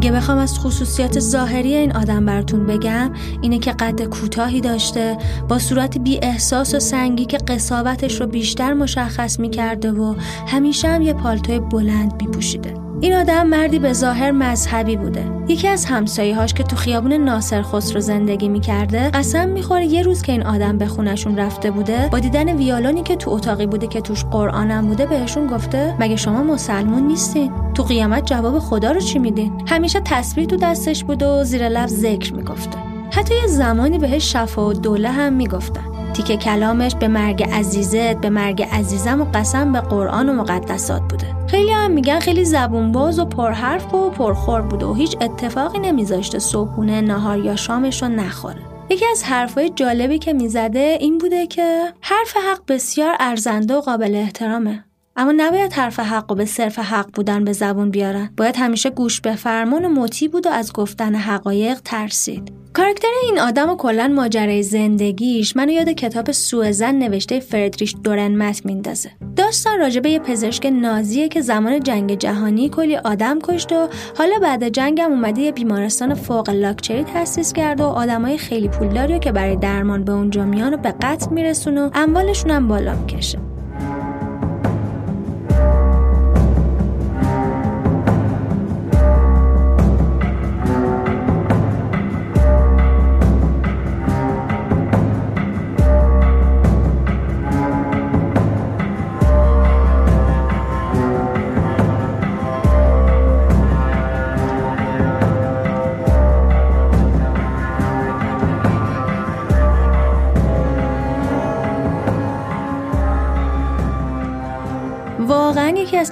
اگه 0.00 0.12
بخوام 0.12 0.38
از 0.38 0.58
خصوصیات 0.58 1.20
ظاهری 1.20 1.74
این 1.74 1.96
آدم 1.96 2.26
براتون 2.26 2.66
بگم 2.66 3.10
اینه 3.40 3.58
که 3.58 3.72
قد 3.72 4.04
کوتاهی 4.04 4.60
داشته 4.60 5.16
با 5.48 5.58
صورت 5.58 5.98
بی 5.98 6.18
احساس 6.22 6.74
و 6.74 6.80
سنگی 6.80 7.24
که 7.24 7.38
قصاوتش 7.38 8.20
رو 8.20 8.26
بیشتر 8.26 8.72
مشخص 8.72 9.40
می‌کرده 9.40 9.92
و 9.92 10.14
همیشه 10.46 10.88
هم 10.88 11.02
یه 11.02 11.12
پالتوی 11.12 11.58
بلند 11.58 12.22
میپوشیده. 12.22 12.74
این 13.00 13.14
آدم 13.14 13.46
مردی 13.46 13.78
به 13.78 13.92
ظاهر 13.92 14.30
مذهبی 14.30 14.96
بوده. 14.96 15.24
یکی 15.48 15.68
از 15.68 15.84
همسایه‌هاش 15.84 16.54
که 16.54 16.62
تو 16.62 16.76
خیابون 16.76 17.12
ناصر 17.12 17.62
خسرو 17.62 18.00
زندگی 18.00 18.48
می‌کرده 18.48 19.10
قسم 19.10 19.48
می‌خوره 19.48 19.86
یه 19.86 20.02
روز 20.02 20.22
که 20.22 20.32
این 20.32 20.42
آدم 20.42 20.78
به 20.78 20.86
خونشون 20.86 21.38
رفته 21.38 21.70
بوده 21.70 22.08
با 22.12 22.18
دیدن 22.18 22.56
ویالونی 22.56 23.02
که 23.02 23.16
تو 23.16 23.30
اتاقی 23.30 23.66
بوده 23.66 23.86
که 23.86 24.00
توش 24.00 24.24
قرآنم 24.24 24.86
بوده 24.86 25.06
بهشون 25.06 25.46
گفته 25.46 25.96
مگه 26.00 26.16
شما 26.16 26.42
مسلمون 26.42 27.06
نیستین؟ 27.06 27.52
تو 27.80 27.86
قیامت 27.86 28.26
جواب 28.26 28.58
خدا 28.58 28.92
رو 28.92 29.00
چی 29.00 29.18
میدین؟ 29.18 29.62
همیشه 29.66 30.00
تسبیح 30.00 30.46
تو 30.46 30.56
دستش 30.56 31.04
بوده 31.04 31.26
و 31.26 31.44
زیر 31.44 31.68
لفظ 31.68 31.92
ذکر 31.92 32.34
می‌گفته. 32.34 32.78
حتی 33.12 33.34
یه 33.34 33.46
زمانی 33.46 33.98
بهش 33.98 34.32
شفا 34.32 34.68
و 34.68 34.72
دوله 34.72 35.10
هم 35.10 35.32
می‌گفتن. 35.32 36.12
تیکه 36.12 36.36
کلامش 36.36 36.94
به 36.94 37.08
مرگ 37.08 37.42
عزیزت 37.42 38.16
به 38.20 38.30
مرگ 38.30 38.62
عزیزم 38.62 39.20
و 39.20 39.24
قسم 39.24 39.72
به 39.72 39.80
قرآن 39.80 40.28
و 40.28 40.32
مقدسات 40.32 41.02
بوده. 41.02 41.26
خیلی 41.46 41.70
هم 41.70 41.90
میگن 41.90 42.20
خیلی 42.20 42.44
زبون 42.44 42.92
باز 42.92 43.18
و 43.18 43.24
پرحرف 43.24 43.94
و 43.94 44.10
پرخور 44.10 44.60
بوده 44.60 44.86
و 44.86 44.94
هیچ 44.94 45.16
اتفاقی 45.20 45.78
نمیذاشته 45.78 46.38
صبحونه 46.38 47.00
نهار 47.00 47.38
یا 47.38 47.56
شامش 47.56 48.02
رو 48.02 48.08
نخوره. 48.08 48.62
یکی 48.90 49.04
از 49.12 49.24
حرفهای 49.24 49.70
جالبی 49.70 50.18
که 50.18 50.32
می‌زده 50.32 50.96
این 51.00 51.18
بوده 51.18 51.46
که 51.46 51.92
حرف 52.00 52.36
حق 52.36 52.60
بسیار 52.68 53.16
ارزنده 53.20 53.74
و 53.74 53.80
قابل 53.80 54.14
احترامه. 54.14 54.84
اما 55.20 55.32
نباید 55.36 55.72
حرف 55.72 56.00
حق 56.00 56.32
و 56.32 56.34
به 56.34 56.44
صرف 56.44 56.78
حق 56.78 57.10
بودن 57.14 57.44
به 57.44 57.52
زبون 57.52 57.90
بیارن. 57.90 58.30
باید 58.36 58.56
همیشه 58.56 58.90
گوش 58.90 59.20
به 59.20 59.34
فرمان 59.34 59.84
و 59.84 59.88
مطیع 59.88 60.28
بود 60.28 60.46
و 60.46 60.50
از 60.50 60.72
گفتن 60.72 61.14
حقایق 61.14 61.80
ترسید. 61.84 62.52
کارکتر 62.72 63.08
این 63.24 63.38
آدم 63.38 63.70
و 63.70 63.76
کلا 63.76 64.08
ماجرای 64.08 64.62
زندگیش 64.62 65.56
منو 65.56 65.70
یاد 65.70 65.88
کتاب 65.88 66.32
سوزن 66.32 66.94
نوشته 66.94 67.40
فردریش 67.40 67.94
دورنمت 68.04 68.66
میندازه. 68.66 69.10
داستان 69.36 69.78
راجبه 69.78 70.10
یه 70.10 70.18
پزشک 70.18 70.66
نازیه 70.66 71.28
که 71.28 71.40
زمان 71.40 71.80
جنگ 71.80 72.18
جهانی 72.18 72.68
کلی 72.68 72.96
آدم 72.96 73.38
کشت 73.42 73.72
و 73.72 73.88
حالا 74.18 74.38
بعد 74.42 74.68
جنگم 74.68 75.10
اومده 75.10 75.40
یه 75.40 75.52
بیمارستان 75.52 76.14
فوق 76.14 76.50
لاکچری 76.50 77.04
تأسیس 77.04 77.52
کرده 77.52 77.84
و 77.84 77.86
آدمای 77.86 78.38
خیلی 78.38 78.68
پولداری 78.68 79.18
که 79.18 79.32
برای 79.32 79.56
درمان 79.56 80.04
به 80.04 80.12
اونجا 80.12 80.44
میان 80.44 80.74
و 80.74 80.76
به 80.76 80.94
قتل 81.02 81.30
میرسونه 81.30 81.80
و 81.80 81.90
اموالشون 81.94 82.50
هم 82.50 82.68
بالا 82.68 82.94
می‌کشه. 82.94 83.49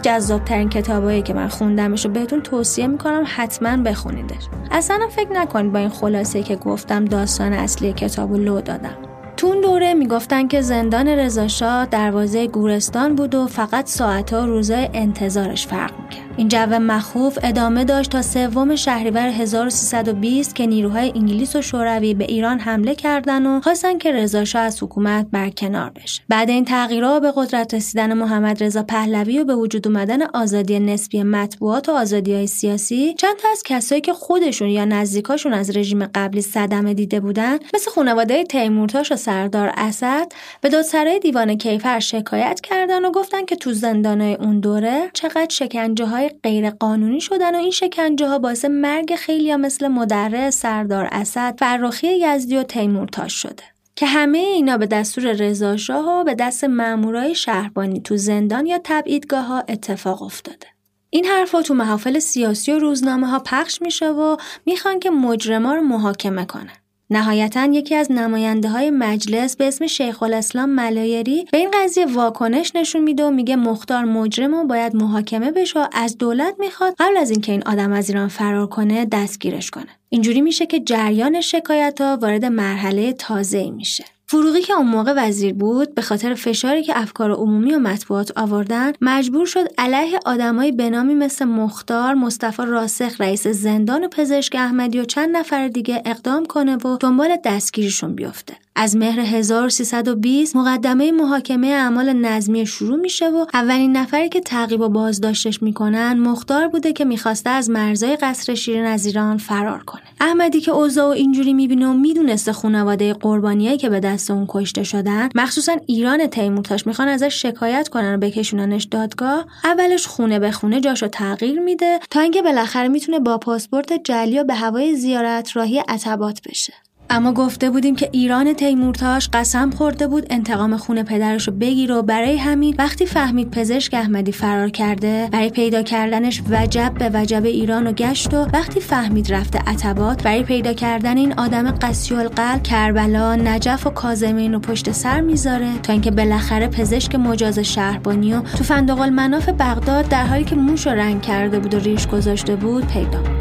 جذابترین 0.08 0.68
کتابایی 0.68 1.22
که 1.22 1.34
من 1.34 1.48
خوندمش 1.48 2.06
و 2.06 2.08
بهتون 2.08 2.40
توصیه 2.40 2.86
می‌کنم 2.86 3.24
حتما 3.26 3.76
بخونیدش. 3.76 4.48
اصلا 4.70 5.08
فکر 5.10 5.32
نکنید 5.32 5.72
با 5.72 5.78
این 5.78 5.88
خلاصه 5.88 6.42
که 6.42 6.56
گفتم 6.56 7.04
داستان 7.04 7.52
اصلی 7.52 7.92
کتاب 7.92 8.34
لو 8.34 8.60
دادم. 8.60 8.96
تو 9.36 9.46
اون 9.46 9.60
دوره 9.60 9.94
می‌گفتن 9.94 10.48
که 10.48 10.60
زندان 10.60 11.08
رضاشاه 11.08 11.86
دروازه 11.86 12.46
گورستان 12.46 13.14
بود 13.14 13.34
و 13.34 13.46
فقط 13.46 13.86
ساعتها 13.86 14.44
روزای 14.44 14.88
انتظارش 14.94 15.66
فرق 15.66 15.90
می‌کرد 16.08 16.28
این 16.38 16.48
جو 16.48 16.78
مخوف 16.78 17.38
ادامه 17.42 17.84
داشت 17.84 18.10
تا 18.10 18.22
سوم 18.22 18.76
شهریور 18.76 19.28
1320 19.28 20.54
که 20.54 20.66
نیروهای 20.66 21.12
انگلیس 21.14 21.56
و 21.56 21.62
شوروی 21.62 22.14
به 22.14 22.24
ایران 22.24 22.58
حمله 22.58 22.94
کردن 22.94 23.46
و 23.46 23.60
خواستن 23.60 23.98
که 23.98 24.12
رضا 24.12 24.44
از 24.54 24.82
حکومت 24.82 25.26
برکنار 25.32 25.90
بشه. 25.90 26.22
بعد 26.28 26.50
این 26.50 26.64
تغییرها 26.64 27.20
به 27.20 27.32
قدرت 27.36 27.74
رسیدن 27.74 28.12
محمد 28.12 28.64
رضا 28.64 28.82
پهلوی 28.82 29.38
و 29.38 29.44
به 29.44 29.54
وجود 29.54 29.88
اومدن 29.88 30.22
آزادی 30.22 30.80
نسبی 30.80 31.22
مطبوعات 31.22 31.88
و 31.88 31.92
آزادی 31.92 32.34
های 32.34 32.46
سیاسی 32.46 33.14
چند 33.14 33.36
تا 33.36 33.48
از 33.52 33.62
کسایی 33.62 34.00
که 34.00 34.12
خودشون 34.12 34.68
یا 34.68 34.84
نزدیکاشون 34.84 35.52
از 35.52 35.76
رژیم 35.76 36.06
قبلی 36.06 36.42
صدمه 36.42 36.94
دیده 36.94 37.20
بودن 37.20 37.58
مثل 37.74 37.90
خانواده 37.90 38.44
تیمورتاش 38.44 39.12
و 39.12 39.16
سردار 39.16 39.72
اسد 39.76 40.32
به 40.60 40.68
دادسرای 40.68 41.18
دیوان 41.18 41.54
کیفر 41.54 41.98
شکایت 41.98 42.60
کردن 42.60 43.04
و 43.04 43.10
گفتن 43.10 43.44
که 43.44 43.56
تو 43.56 43.72
زندانهای 43.72 44.34
اون 44.34 44.60
دوره 44.60 45.10
چقدر 45.12 45.48
شکنجه 45.50 45.97
های 46.04 46.30
غیر 46.42 46.70
قانونی 46.70 47.20
شدن 47.20 47.54
و 47.54 47.58
این 47.58 47.70
شکنجه 47.70 48.28
ها 48.28 48.38
باعث 48.38 48.64
مرگ 48.64 49.14
خیلی 49.14 49.56
مثل 49.56 49.88
مدره 49.88 50.50
سردار 50.50 51.08
اسد 51.12 51.54
فرخی 51.58 52.06
یزدی 52.06 52.56
و 52.56 52.62
تیمورتاش 52.62 53.32
شده. 53.32 53.62
که 53.96 54.06
همه 54.06 54.38
اینا 54.38 54.76
به 54.78 54.86
دستور 54.86 55.32
رضا 55.32 55.76
و 56.06 56.24
به 56.24 56.34
دست 56.34 56.64
مامورای 56.64 57.34
شهربانی 57.34 58.00
تو 58.00 58.16
زندان 58.16 58.66
یا 58.66 58.80
تبعیدگاه 58.84 59.44
ها 59.44 59.64
اتفاق 59.68 60.22
افتاده. 60.22 60.66
این 61.10 61.24
حرفا 61.24 61.62
تو 61.62 61.74
محافل 61.74 62.18
سیاسی 62.18 62.72
و 62.72 62.78
روزنامه 62.78 63.26
ها 63.26 63.38
پخش 63.38 63.82
میشه 63.82 64.08
و 64.08 64.36
می‌خوان 64.66 65.00
که 65.00 65.10
مجرما 65.10 65.74
رو 65.74 65.82
محاکمه 65.82 66.44
کنن. 66.44 66.76
نهایتا 67.10 67.64
یکی 67.64 67.94
از 67.94 68.12
نماینده 68.12 68.68
های 68.68 68.90
مجلس 68.90 69.56
به 69.56 69.68
اسم 69.68 69.86
شیخ 69.86 70.22
الاسلام 70.22 70.70
ملایری 70.70 71.46
به 71.52 71.58
این 71.58 71.70
قضیه 71.74 72.06
واکنش 72.06 72.72
نشون 72.74 73.02
میده 73.02 73.24
و 73.24 73.30
میگه 73.30 73.56
مختار 73.56 74.04
مجرم 74.04 74.54
و 74.54 74.64
باید 74.64 74.96
محاکمه 74.96 75.50
بشه 75.50 75.80
و 75.80 75.86
از 75.92 76.18
دولت 76.18 76.54
می‌خواد 76.58 76.94
قبل 76.98 77.16
از 77.16 77.30
اینکه 77.30 77.52
این 77.52 77.62
آدم 77.66 77.92
از 77.92 78.08
ایران 78.08 78.28
فرار 78.28 78.66
کنه 78.66 79.04
دستگیرش 79.04 79.70
کنه. 79.70 79.88
اینجوری 80.08 80.40
میشه 80.40 80.66
که 80.66 80.80
جریان 80.80 81.40
شکایت 81.40 82.00
ها 82.00 82.18
وارد 82.22 82.44
مرحله 82.44 83.12
تازه 83.12 83.70
میشه. 83.70 84.04
فروغی 84.30 84.62
که 84.62 84.72
اون 84.72 84.86
موقع 84.86 85.14
وزیر 85.16 85.54
بود 85.54 85.94
به 85.94 86.02
خاطر 86.02 86.34
فشاری 86.34 86.82
که 86.82 86.98
افکار 86.98 87.30
عمومی 87.30 87.74
و 87.74 87.78
مطبوعات 87.78 88.38
آوردن 88.38 88.92
مجبور 89.00 89.46
شد 89.46 89.66
علیه 89.78 90.20
آدمایی 90.26 90.72
به 90.72 90.90
نامی 90.90 91.14
مثل 91.14 91.44
مختار 91.44 92.14
مصطفی 92.14 92.62
راسخ 92.66 93.20
رئیس 93.20 93.46
زندان 93.46 94.04
و 94.04 94.08
پزشک 94.08 94.54
احمدی 94.54 95.00
و 95.00 95.04
چند 95.04 95.36
نفر 95.36 95.68
دیگه 95.68 96.02
اقدام 96.06 96.46
کنه 96.46 96.76
و 96.76 96.96
دنبال 97.00 97.36
دستگیریشون 97.44 98.14
بیفته. 98.14 98.56
از 98.80 98.96
مهر 98.96 99.20
1320 99.20 100.56
مقدمه 100.56 101.12
محاکمه 101.12 101.66
اعمال 101.66 102.12
نظمی 102.12 102.66
شروع 102.66 102.96
میشه 102.98 103.28
و 103.28 103.46
اولین 103.54 103.96
نفری 103.96 104.28
که 104.28 104.40
تعقیب 104.40 104.80
و 104.80 104.88
بازداشتش 104.88 105.62
می‌کنن 105.62 106.18
مختار 106.18 106.68
بوده 106.68 106.92
که 106.92 107.04
می‌خواسته 107.04 107.50
از 107.50 107.70
مرزای 107.70 108.16
قصر 108.16 108.54
شیرین 108.54 108.84
از 108.84 109.06
ایران 109.06 109.38
فرار 109.38 109.82
کنه. 109.82 110.02
احمدی 110.20 110.60
که 110.60 110.70
اوضاع 110.70 111.08
اینجوری 111.08 111.54
می‌بینه 111.54 111.86
و 111.86 111.92
می‌دونسته 111.92 112.52
خانواده 112.52 113.14
قربانیایی 113.14 113.78
که 113.78 113.88
به 113.88 114.00
دست 114.00 114.30
اون 114.30 114.44
کشته 114.48 114.82
شدن 114.82 115.28
مخصوصا 115.34 115.76
ایران 115.86 116.26
تیمورتاش 116.26 116.86
می‌خوان 116.86 117.08
ازش 117.08 117.42
شکایت 117.42 117.88
کنن 117.88 118.14
و 118.14 118.18
بکشوننش 118.18 118.84
دادگاه 118.84 119.46
اولش 119.64 120.06
خونه 120.06 120.38
به 120.38 120.50
خونه 120.50 120.80
جاشو 120.80 121.08
تغییر 121.08 121.60
میده 121.60 121.98
تا 122.10 122.20
اینکه 122.20 122.42
بالاخره 122.42 122.88
می‌تونه 122.88 123.18
با 123.18 123.38
پاسپورت 123.38 123.92
جلی 124.04 124.38
و 124.38 124.44
به 124.44 124.54
هوای 124.54 124.96
زیارت 124.96 125.56
راهی 125.56 125.78
عتبات 125.88 126.40
بشه. 126.48 126.72
اما 127.10 127.32
گفته 127.32 127.70
بودیم 127.70 127.96
که 127.96 128.08
ایران 128.12 128.52
تیمورتاش 128.52 129.28
قسم 129.32 129.70
خورده 129.70 130.06
بود 130.06 130.26
انتقام 130.30 130.76
خون 130.76 131.02
پدرش 131.02 131.48
رو 131.48 131.54
بگیره 131.54 131.94
و 131.94 132.02
برای 132.02 132.36
همین 132.36 132.74
وقتی 132.78 133.06
فهمید 133.06 133.50
پزشک 133.50 133.94
احمدی 133.94 134.32
فرار 134.32 134.68
کرده 134.68 135.28
برای 135.32 135.50
پیدا 135.50 135.82
کردنش 135.82 136.42
وجب 136.50 136.92
به 136.98 137.10
وجب 137.14 137.44
ایران 137.44 137.86
و 137.86 137.92
گشت 137.92 138.34
و 138.34 138.46
وقتی 138.52 138.80
فهمید 138.80 139.32
رفته 139.32 139.58
عتبات 139.58 140.22
برای 140.22 140.42
پیدا 140.42 140.72
کردن 140.72 141.16
این 141.16 141.32
آدم 141.32 141.70
قسی 141.70 142.14
القلب 142.14 142.62
کربلا 142.62 143.36
نجف 143.36 143.86
و 143.86 143.90
کازمین 143.90 144.52
رو 144.52 144.60
پشت 144.60 144.92
سر 144.92 145.20
می‌ذاره 145.20 145.78
تا 145.82 145.92
اینکه 145.92 146.10
بالاخره 146.10 146.68
پزشک 146.68 147.14
مجاز 147.14 147.58
شهربانی 147.58 148.34
و 148.34 148.40
تو 148.40 148.64
فندق 148.64 149.00
المناف 149.00 149.48
بغداد 149.48 150.08
در 150.08 150.26
حالی 150.26 150.44
که 150.44 150.56
موش 150.56 150.86
رنگ 150.86 151.22
کرده 151.22 151.58
بود 151.58 151.74
و 151.74 151.78
ریش 151.78 152.06
گذاشته 152.06 152.56
بود 152.56 152.86
پیدا 152.86 153.37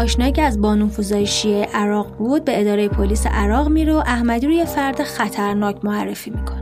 آشنایی 0.00 0.32
که 0.32 0.42
از 0.42 0.60
بانوفوزای 0.60 1.26
شیعه 1.26 1.64
عراق 1.74 2.16
بود 2.16 2.44
به 2.44 2.60
اداره 2.60 2.88
پلیس 2.88 3.26
عراق 3.26 3.68
میره 3.68 3.92
و 3.92 3.96
احمدی 3.96 4.46
رو 4.46 4.52
یه 4.52 4.64
فرد 4.64 5.02
خطرناک 5.02 5.84
معرفی 5.84 6.30
می‌کنه. 6.30 6.59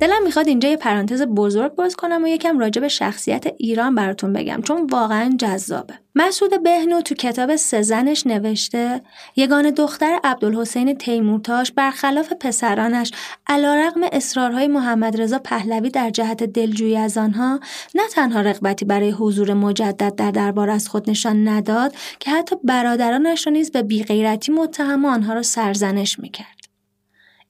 دلم 0.00 0.22
می‌خواد 0.24 0.48
اینجا 0.48 0.68
یه 0.68 0.76
پرانتز 0.76 1.22
بزرگ 1.22 1.74
باز 1.74 1.96
کنم 1.96 2.24
و 2.24 2.26
یکم 2.26 2.58
راجع 2.58 2.80
به 2.80 2.88
شخصیت 2.88 3.44
ایران 3.58 3.94
براتون 3.94 4.32
بگم 4.32 4.62
چون 4.62 4.86
واقعا 4.86 5.36
جذابه. 5.38 5.94
مسعود 6.14 6.62
بهنو 6.62 7.00
تو 7.00 7.14
کتاب 7.14 7.56
سزنش 7.56 8.26
نوشته 8.26 9.00
یگان 9.36 9.70
دختر 9.70 10.18
عبدالحسین 10.24 10.94
تیمورتاش 10.94 11.72
برخلاف 11.72 12.32
پسرانش 12.40 13.12
علیرغم 13.46 14.00
اصرارهای 14.12 14.68
محمد 14.68 15.20
رضا 15.20 15.38
پهلوی 15.38 15.90
در 15.90 16.10
جهت 16.10 16.44
دلجویی 16.44 16.96
از 16.96 17.18
آنها 17.18 17.60
نه 17.94 18.08
تنها 18.12 18.40
رغبتی 18.40 18.84
برای 18.84 19.10
حضور 19.10 19.54
مجدد 19.54 20.14
در 20.14 20.30
دربار 20.30 20.70
از 20.70 20.88
خود 20.88 21.10
نشان 21.10 21.48
نداد 21.48 21.94
که 22.18 22.30
حتی 22.30 22.56
برادرانش 22.64 23.46
را 23.46 23.52
نیز 23.52 23.70
به 23.70 23.82
بیغیرتی 23.82 24.52
متهم 24.52 25.04
آنها 25.04 25.34
را 25.34 25.42
سرزنش 25.42 26.18
می‌کرد. 26.18 26.59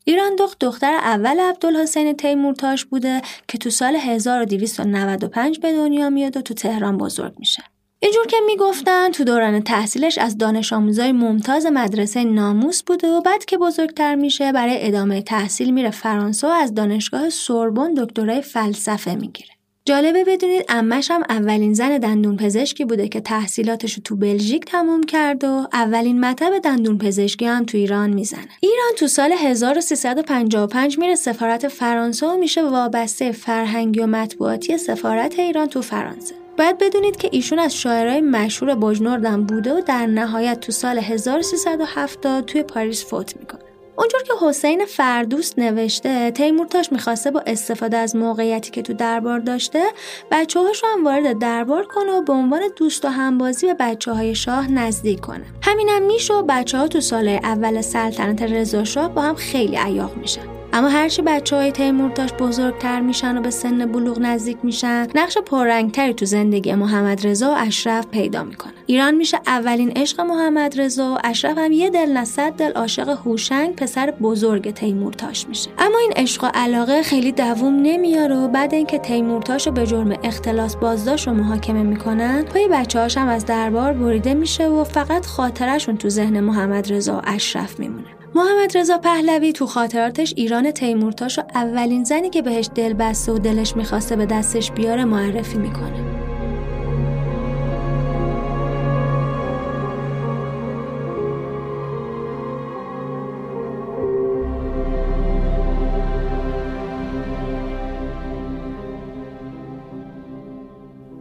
ایران 0.04 0.36
دخت 0.36 0.58
دختر 0.58 0.92
اول 0.92 1.40
عبدالحسین 1.40 2.12
تیمورتاش 2.12 2.84
بوده 2.84 3.22
که 3.48 3.58
تو 3.58 3.70
سال 3.70 3.96
1295 3.96 5.58
به 5.58 5.72
دنیا 5.72 6.10
میاد 6.10 6.36
و 6.36 6.40
تو 6.40 6.54
تهران 6.54 6.98
بزرگ 6.98 7.34
میشه. 7.38 7.62
اینجور 8.02 8.26
که 8.26 8.36
می‌گفتن 8.46 9.10
تو 9.10 9.24
دوران 9.24 9.62
تحصیلش 9.62 10.18
از 10.18 10.38
دانش 10.38 10.72
آموزای 10.72 11.12
ممتاز 11.12 11.66
مدرسه 11.66 12.24
ناموس 12.24 12.82
بوده 12.82 13.08
و 13.08 13.20
بعد 13.20 13.44
که 13.44 13.58
بزرگتر 13.58 14.14
میشه 14.14 14.52
برای 14.52 14.86
ادامه 14.86 15.22
تحصیل 15.22 15.70
میره 15.70 15.90
فرانسه 15.90 16.46
و 16.46 16.50
از 16.50 16.74
دانشگاه 16.74 17.30
سوربن 17.30 17.94
دکترای 17.94 18.40
فلسفه 18.40 19.14
می‌گیره. 19.14 19.59
جالبه 19.84 20.24
بدونید 20.24 20.64
امش 20.68 21.10
هم 21.10 21.22
اولین 21.28 21.74
زن 21.74 21.98
دندون 21.98 22.36
پزشکی 22.36 22.84
بوده 22.84 23.08
که 23.08 23.20
تحصیلاتش 23.20 23.94
رو 23.94 24.02
تو 24.02 24.16
بلژیک 24.16 24.64
تموم 24.64 25.02
کرد 25.02 25.44
و 25.44 25.66
اولین 25.72 26.20
مطب 26.20 26.58
دندون 26.58 26.98
پزشکی 26.98 27.46
هم 27.46 27.64
تو 27.64 27.78
ایران 27.78 28.10
می‌زنه. 28.10 28.48
ایران 28.60 28.90
تو 28.98 29.06
سال 29.06 29.32
1355 29.32 30.98
میره 30.98 31.14
سفارت 31.14 31.68
فرانسه 31.68 32.26
و 32.26 32.36
میشه 32.36 32.62
وابسته 32.62 33.32
فرهنگی 33.32 34.00
و 34.00 34.06
مطبوعاتی 34.06 34.78
سفارت 34.78 35.38
ایران 35.38 35.66
تو 35.66 35.82
فرانسه. 35.82 36.34
باید 36.58 36.78
بدونید 36.78 37.16
که 37.16 37.28
ایشون 37.32 37.58
از 37.58 37.76
شاعرای 37.76 38.20
مشهور 38.20 38.74
بجنوردم 38.74 39.44
بوده 39.44 39.74
و 39.74 39.80
در 39.80 40.06
نهایت 40.06 40.60
تو 40.60 40.72
سال 40.72 40.98
1370 40.98 42.44
توی 42.44 42.62
پاریس 42.62 43.04
فوت 43.04 43.36
می‌کنه. 43.36 43.69
اونجور 43.96 44.22
که 44.22 44.32
حسین 44.46 44.84
فردوست 44.84 45.58
نوشته 45.58 46.30
تیمورتاش 46.30 46.92
می‌خواسته 46.92 47.30
با 47.30 47.40
استفاده 47.46 47.96
از 47.96 48.16
موقعیتی 48.16 48.70
که 48.70 48.82
تو 48.82 48.92
دربار 48.92 49.38
داشته 49.38 49.82
بچه 50.30 50.60
هاش 50.60 50.82
هم 50.84 51.04
وارد 51.04 51.38
دربار 51.38 51.86
کنه 51.86 52.12
و 52.12 52.22
به 52.22 52.32
عنوان 52.32 52.60
دوست 52.76 53.04
و 53.04 53.08
همبازی 53.08 53.66
به 53.66 53.74
بچه 53.74 54.12
های 54.12 54.34
شاه 54.34 54.70
نزدیک 54.70 55.20
کنه. 55.20 55.44
همینم 55.62 56.02
میشه 56.02 56.34
و 56.34 56.42
بچه 56.48 56.78
ها 56.78 56.88
تو 56.88 57.00
سال 57.00 57.28
اول 57.28 57.80
سلطنت 57.80 58.42
رضا 58.42 58.84
شاه 58.84 59.14
با 59.14 59.22
هم 59.22 59.34
خیلی 59.34 59.76
عیاق 59.76 60.16
میشن. 60.16 60.59
اما 60.72 60.88
هرچی 60.88 61.22
بچه 61.22 61.56
های 61.56 61.72
تیمورتاش 61.72 62.32
بزرگتر 62.32 63.00
میشن 63.00 63.38
و 63.38 63.40
به 63.40 63.50
سن 63.50 63.92
بلوغ 63.92 64.18
نزدیک 64.20 64.58
میشن 64.62 65.06
نقش 65.14 65.38
پررنگتری 65.38 66.14
تو 66.14 66.24
زندگی 66.24 66.74
محمد 66.74 67.26
رضا 67.26 67.50
و 67.50 67.54
اشرف 67.58 68.06
پیدا 68.06 68.44
می‌کنه. 68.44 68.72
ایران 68.86 69.14
میشه 69.14 69.40
اولین 69.46 69.90
عشق 69.90 70.20
محمد 70.20 70.80
رضا 70.80 71.14
و 71.14 71.18
اشرف 71.24 71.58
هم 71.58 71.72
یه 71.72 71.90
دل 71.90 72.12
نه 72.12 72.50
دل 72.50 72.72
عاشق 72.72 73.08
هوشنگ 73.08 73.76
پسر 73.76 74.10
بزرگ 74.10 74.70
تیمورتاش 74.70 75.48
میشه. 75.48 75.70
اما 75.78 75.98
این 75.98 76.12
عشق 76.16 76.44
و 76.44 76.50
علاقه 76.54 77.02
خیلی 77.02 77.32
دووم 77.32 77.74
نمیاره 77.74 78.36
و 78.36 78.48
بعد 78.48 78.74
اینکه 78.74 78.98
تیمورتاش 78.98 79.66
رو 79.66 79.72
به 79.72 79.86
جرم 79.86 80.18
اختلاس 80.24 80.76
بازداشت 80.76 81.28
و 81.28 81.32
محاکمه 81.32 81.82
می‌کنن 81.82 82.42
پای 82.42 82.68
بچه 82.68 83.20
هم 83.20 83.28
از 83.28 83.46
دربار 83.46 83.92
بریده 83.92 84.34
میشه 84.34 84.68
و 84.68 84.84
فقط 84.84 85.26
خاطرشون 85.26 85.96
تو 85.96 86.08
ذهن 86.08 86.40
محمد 86.40 86.92
رضا 86.92 87.16
و 87.16 87.20
اشرف 87.24 87.80
میمونه. 87.80 88.19
محمد 88.40 88.76
رضا 88.76 88.98
پهلوی 88.98 89.52
تو 89.52 89.66
خاطراتش 89.66 90.34
ایران 90.36 90.70
تیمورتاش 90.70 91.38
و 91.38 91.42
اولین 91.54 92.04
زنی 92.04 92.30
که 92.30 92.42
بهش 92.42 92.70
دل 92.74 92.92
بسته 92.92 93.32
و 93.32 93.38
دلش 93.38 93.76
می‌خواسته 93.76 94.16
به 94.16 94.26
دستش 94.26 94.72
بیاره 94.72 95.04
معرفی 95.04 95.58
می‌کنه. 95.58 96.04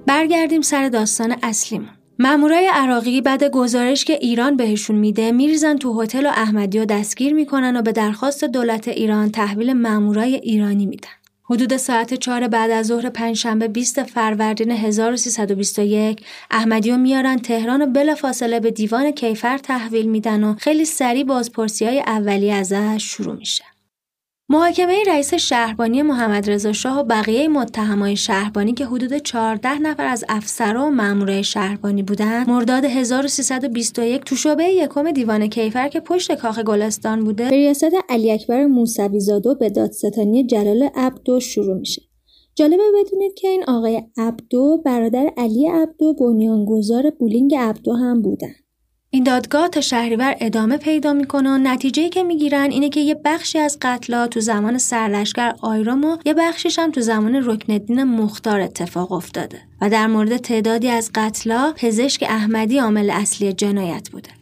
برگردیم 0.08 0.62
سر 0.62 0.90
داستان 0.90 1.36
اصلیمون. 1.44 1.99
مامورای 2.22 2.70
عراقی 2.74 3.22
بعد 3.22 3.44
گزارش 3.44 4.06
که 4.06 4.14
ایران 4.14 4.56
بهشون 4.58 4.96
میده 4.96 5.32
میریزن 5.32 5.78
تو 5.78 6.02
هتل 6.02 6.26
و 6.26 6.30
احمدی 6.30 6.80
و 6.80 6.86
دستگیر 6.86 7.34
می‌کنن 7.34 7.76
و 7.76 7.82
به 7.82 7.92
درخواست 7.92 8.44
دولت 8.44 8.88
ایران 8.88 9.32
تحویل 9.32 9.74
مامورای 9.74 10.36
ایرانی 10.36 10.86
میدن. 10.86 11.10
حدود 11.44 11.78
ساعت 11.78 12.14
چهار 12.14 12.48
بعد 12.48 12.72
از 12.72 12.88
ظهر 12.88 13.10
پنجشنبه 13.10 13.68
20 13.68 14.04
فروردین 14.04 14.72
1321 14.72 16.26
احمدی 16.52 16.92
میارن 16.92 17.38
تهران 17.38 17.82
و 17.82 17.86
بلا 17.86 18.16
فاصله 18.16 18.60
به 18.60 18.72
دیوان 18.72 19.12
کیفر 19.12 19.58
تحویل 19.58 20.10
میدن 20.10 20.44
و 20.44 20.56
خیلی 20.56 20.86
سریع 20.86 21.24
بازپرسی 21.24 21.86
های 21.86 22.00
اولی 22.00 22.52
ازش 22.52 23.04
شروع 23.04 23.36
میشه. 23.36 23.64
محاکمه 24.52 25.04
رئیس 25.08 25.34
شهربانی 25.34 26.02
محمد 26.02 26.50
رضا 26.50 26.74
شاه 26.74 27.00
و 27.00 27.04
بقیه 27.04 27.48
متهمای 27.48 28.16
شهربانی 28.16 28.74
که 28.74 28.86
حدود 28.86 29.18
14 29.18 29.80
نفر 29.80 30.06
از 30.06 30.26
افسرا 30.30 30.86
و 30.86 30.92
مامورای 30.92 31.44
شهربانی 31.44 32.04
بودند 32.04 32.50
مرداد 32.50 32.86
1321 32.86 34.24
تو 34.24 34.36
شعبه 34.36 34.64
یکم 34.64 35.12
دیوان 35.12 35.48
کیفر 35.48 35.88
که 35.88 36.00
پشت 36.00 36.36
کاخ 36.36 36.60
گلستان 36.60 37.24
بوده. 37.24 37.50
به 37.50 37.56
ریاست 37.56 37.92
علی 38.10 38.32
اکبر 38.32 38.66
موسوی 38.66 39.20
زاده 39.20 39.54
به 39.54 39.70
دادستانی 39.70 40.48
جلال 40.48 40.90
عبدو 40.96 41.40
شروع 41.40 41.78
میشه. 41.78 42.02
جالبه 42.56 42.84
بدونید 43.00 43.34
که 43.34 43.48
این 43.48 43.64
آقای 43.68 44.04
عبدو 44.18 44.82
برادر 44.86 45.32
علی 45.38 45.68
عبدو 45.68 46.14
بنیانگذار 46.14 47.10
بولینگ 47.10 47.56
عبدو 47.56 47.94
هم 47.94 48.22
بودن. 48.22 48.54
این 49.12 49.24
دادگاه 49.24 49.67
تا 49.67 49.82
شهریور 49.82 50.36
ادامه 50.39 50.78
پیدا 50.78 51.13
می‌کنه 51.13 51.50
و 51.50 51.58
نتیجه 51.58 52.10
که 52.10 52.24
می‌گیرن 52.24 52.72
اینه 52.72 52.89
که 52.89 53.00
یه 53.00 53.15
بخشی 53.26 53.60
از 53.60 53.78
قتلا 53.82 54.28
تو 54.28 54.39
زمان 54.39 54.78
سرلشکر 54.78 55.54
آیرام 55.62 56.04
و 56.04 56.17
یه 56.26 56.34
بخشیش 56.34 56.80
هم 56.80 56.91
تو 56.91 57.02
زمان 57.02 57.36
رکنالدین 57.36 58.04
مختار 58.04 58.60
اتفاق 58.60 59.12
افتاده 59.12 59.62
و 59.82 59.89
در 59.89 60.08
مورد 60.08 60.38
تعدادی 60.38 60.89
از 60.89 61.12
قتلا 61.15 61.74
پزشک 61.78 62.26
احمدی 62.30 62.78
عامل 62.78 63.10
اصلی 63.10 63.54
جنایت 63.54 64.10
بوده. 64.10 64.38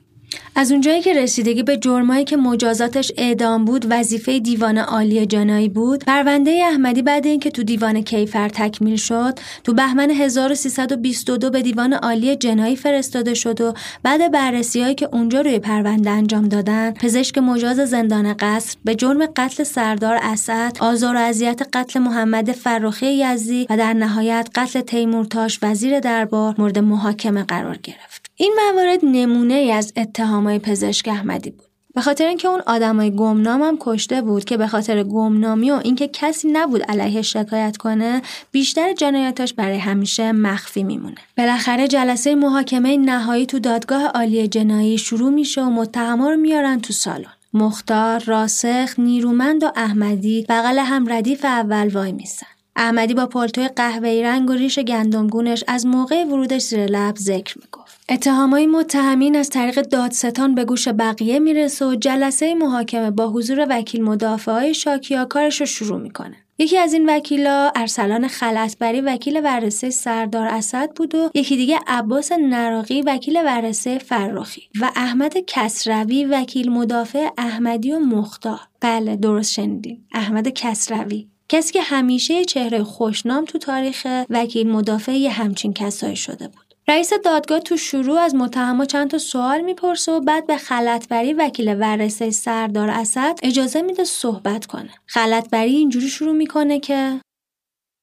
از 0.55 0.71
اونجایی 0.71 1.01
که 1.01 1.13
رسیدگی 1.13 1.63
به 1.63 1.77
جرمایی 1.77 2.25
که 2.25 2.37
مجازاتش 2.37 3.11
اعدام 3.17 3.65
بود 3.65 3.85
وظیفه 3.89 4.39
دیوان 4.39 4.77
عالی 4.77 5.25
جنایی 5.25 5.69
بود 5.69 6.03
پرونده 6.05 6.61
احمدی 6.71 7.01
بعد 7.01 7.25
اینکه 7.25 7.51
تو 7.51 7.63
دیوان 7.63 8.01
کیفر 8.01 8.49
تکمیل 8.49 8.95
شد 8.95 9.39
تو 9.63 9.73
بهمن 9.73 10.11
1322 10.11 11.49
به 11.49 11.61
دیوان 11.61 11.93
عالی 11.93 12.35
جنایی 12.35 12.75
فرستاده 12.75 13.33
شد 13.33 13.61
و 13.61 13.73
بعد 14.03 14.31
بررسیهایی 14.31 14.95
که 14.95 15.09
اونجا 15.11 15.41
روی 15.41 15.59
پرونده 15.59 16.09
انجام 16.09 16.47
دادن 16.47 16.91
پزشک 16.91 17.37
مجاز 17.37 17.77
زندان 17.77 18.35
قصر 18.39 18.77
به 18.85 18.95
جرم 18.95 19.25
قتل 19.25 19.63
سردار 19.63 20.19
اسد 20.21 20.77
آزار 20.79 21.15
و 21.15 21.19
اذیت 21.19 21.61
قتل 21.73 21.99
محمد 21.99 22.51
فرخی 22.51 23.13
یزدی 23.13 23.67
و 23.69 23.77
در 23.77 23.93
نهایت 23.93 24.49
قتل 24.55 24.81
تیمورتاش 24.81 25.59
وزیر 25.61 25.99
دربار 25.99 26.55
مورد 26.57 26.79
محاکمه 26.79 27.43
قرار 27.43 27.77
گرفت. 27.83 28.26
این 28.39 28.55
موارد 28.65 28.99
نمونه 29.03 29.53
ای 29.53 29.71
از 29.71 29.93
اتهامای 29.97 30.59
پزشک 30.59 31.07
احمدی 31.07 31.51
بود. 31.51 31.67
به 31.95 32.01
خاطر 32.01 32.27
اینکه 32.27 32.47
اون 32.47 32.61
آدمای 32.67 33.15
گمنام 33.15 33.61
هم 33.61 33.77
کشته 33.79 34.21
بود 34.21 34.45
که 34.45 34.57
به 34.57 34.67
خاطر 34.67 35.03
گمنامی 35.03 35.71
و 35.71 35.81
اینکه 35.83 36.07
کسی 36.07 36.47
نبود 36.51 36.81
علیه 36.81 37.21
شکایت 37.21 37.77
کنه 37.77 38.21
بیشتر 38.51 38.93
جنایتاش 38.93 39.53
برای 39.53 39.77
همیشه 39.77 40.31
مخفی 40.31 40.83
میمونه. 40.83 41.17
بالاخره 41.37 41.87
جلسه 41.87 42.35
محاکمه 42.35 42.97
نهایی 42.97 43.45
تو 43.45 43.59
دادگاه 43.59 44.05
عالی 44.05 44.47
جنایی 44.47 44.97
شروع 44.97 45.29
میشه 45.29 45.61
و 45.61 45.69
متهما 45.69 46.29
رو 46.29 46.37
میارن 46.37 46.79
تو 46.79 46.93
سالن. 46.93 47.33
مختار 47.53 48.23
راسخ 48.23 48.93
نیرومند 48.97 49.63
و 49.63 49.71
احمدی 49.75 50.45
بغل 50.49 50.79
هم 50.79 51.13
ردیف 51.13 51.45
اول 51.45 51.89
وای 51.89 52.11
میسن. 52.11 52.56
احمدی 52.77 53.13
با 53.13 53.25
پالتوی 53.25 53.67
قهوه‌ای 53.67 54.23
رنگ 54.23 54.49
و 54.49 54.53
ریش 54.53 54.79
گندمگونش 54.79 55.63
از 55.67 55.85
موقع 55.85 56.23
ورودش 56.23 56.61
زیر 56.61 56.85
لب 56.85 57.15
ذکر 57.15 57.57
می‌گفت. 57.57 58.01
اتهامای 58.09 58.67
متهمین 58.67 59.35
از 59.35 59.49
طریق 59.49 59.81
دادستان 59.81 60.55
به 60.55 60.65
گوش 60.65 60.87
بقیه 60.87 61.39
می‌رسه 61.39 61.85
و 61.85 61.95
جلسه 61.95 62.53
محاکمه 62.53 63.11
با 63.11 63.27
حضور 63.27 63.67
وکیل 63.69 64.03
مدافع 64.03 64.51
های 64.51 64.73
شاکیا 64.73 65.25
کارش 65.25 65.59
رو 65.59 65.65
شروع 65.65 65.99
می‌کنه. 65.99 66.35
یکی 66.59 66.77
از 66.77 66.93
این 66.93 67.09
وکیلا 67.09 67.71
ارسلان 67.75 68.27
خلطبری 68.27 69.01
وکیل 69.01 69.41
ورسه 69.43 69.89
سردار 69.89 70.47
اسد 70.47 70.91
بود 70.95 71.15
و 71.15 71.29
یکی 71.33 71.57
دیگه 71.57 71.79
عباس 71.87 72.31
نراقی 72.31 73.01
وکیل 73.01 73.37
ورسه 73.45 73.97
فرخی 73.97 74.63
و 74.81 74.91
احمد 74.95 75.37
کسروی 75.47 76.25
وکیل 76.25 76.71
مدافع 76.71 77.29
احمدی 77.37 77.91
و 77.91 77.99
مختار. 77.99 78.59
بله 78.79 79.15
درست 79.15 79.51
شنیدیم 79.51 80.07
احمد 80.13 80.49
کسروی. 80.49 81.27
کسی 81.49 81.73
که 81.73 81.81
همیشه 81.81 82.45
چهره 82.45 82.83
خوشنام 82.83 83.45
تو 83.45 83.57
تاریخ 83.57 84.07
وکیل 84.29 84.69
مدافع 84.69 85.11
یه 85.11 85.31
همچین 85.31 85.73
کسایی 85.73 86.15
شده 86.15 86.47
بود 86.47 86.67
رئیس 86.87 87.13
دادگاه 87.25 87.59
تو 87.59 87.77
شروع 87.77 88.19
از 88.19 88.35
متهما 88.35 88.85
چند 88.85 89.09
تا 89.09 89.17
سوال 89.17 89.61
می‌پرسه 89.61 90.11
و 90.11 90.19
بعد 90.19 90.47
به 90.47 90.57
خلطبری 90.57 91.33
وکیل 91.33 91.75
ورثه 91.79 92.31
سردار 92.31 92.89
اسد 92.89 93.39
اجازه 93.43 93.81
میده 93.81 94.03
صحبت 94.03 94.65
کنه. 94.65 94.89
خلطبری 95.05 95.75
اینجوری 95.75 96.09
شروع 96.09 96.33
می‌کنه 96.33 96.79
که 96.79 97.21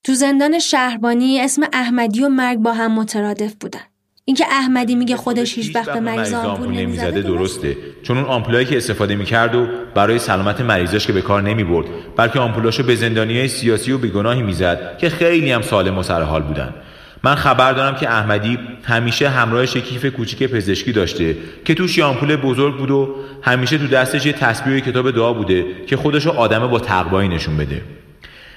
تو 0.05 0.15
زندان 0.15 0.59
شهربانی 0.59 1.41
اسم 1.41 1.63
احمدی 1.73 2.23
و 2.23 2.29
مرگ 2.29 2.59
با 2.59 2.73
هم 2.73 2.93
مترادف 2.93 3.55
بودن. 3.55 3.94
اینکه 4.27 4.45
احمدی 4.51 4.95
میگه 4.95 5.17
خودش 5.17 5.55
هیچ 5.55 5.77
وقت 5.77 5.93
به 5.93 6.01
مریض 6.01 6.33
آمپول 6.33 6.69
نمی‌زده 6.69 7.23
درسته؟ 7.23 7.77
چون 8.03 8.17
اون 8.17 8.27
آمپولایی 8.27 8.67
که 8.67 8.77
استفاده 8.77 9.17
می‌کرد 9.17 9.55
و 9.55 9.67
برای 9.95 10.19
سلامت 10.19 10.61
مریضاش 10.61 11.07
که 11.07 11.13
به 11.13 11.21
کار 11.21 11.43
نمی‌برد 11.43 11.87
بلکه 12.17 12.41
آمپولاشو 12.41 12.83
به 12.83 12.95
زندانیای 12.95 13.49
سیاسی 13.49 13.93
و 13.93 13.99
بیگناهی 13.99 14.43
می‌زد 14.43 14.99
که 14.99 15.09
خیلی 15.09 15.53
هم 15.53 15.63
سالم 15.63 15.99
و 15.99 16.03
سرحال 16.03 16.43
بودن. 16.43 16.75
من 17.23 17.35
خبر 17.35 17.73
دارم 17.73 17.97
که 17.97 18.09
احمدی 18.09 18.59
همیشه 18.85 19.29
همراهش 19.29 19.77
کیف 19.77 20.07
کوچیک 20.07 20.43
پزشکی 20.43 20.93
داشته 20.93 21.37
که 21.65 21.75
توش 21.75 21.99
آمپول 21.99 22.37
بزرگ 22.37 22.77
بود 22.77 22.91
و 22.91 23.15
همیشه 23.43 23.79
تو 23.79 23.87
دستش 23.87 24.27
یه 24.27 24.33
تسبیح 24.33 24.77
و 24.77 24.81
کتاب 24.81 25.11
دعا 25.11 25.33
بوده 25.33 25.65
که 25.87 25.97
خودشو 25.97 26.31
آدم 26.31 26.67
با 26.67 26.79
تقوایی 26.79 27.29
نشون 27.29 27.57
بده. 27.57 27.81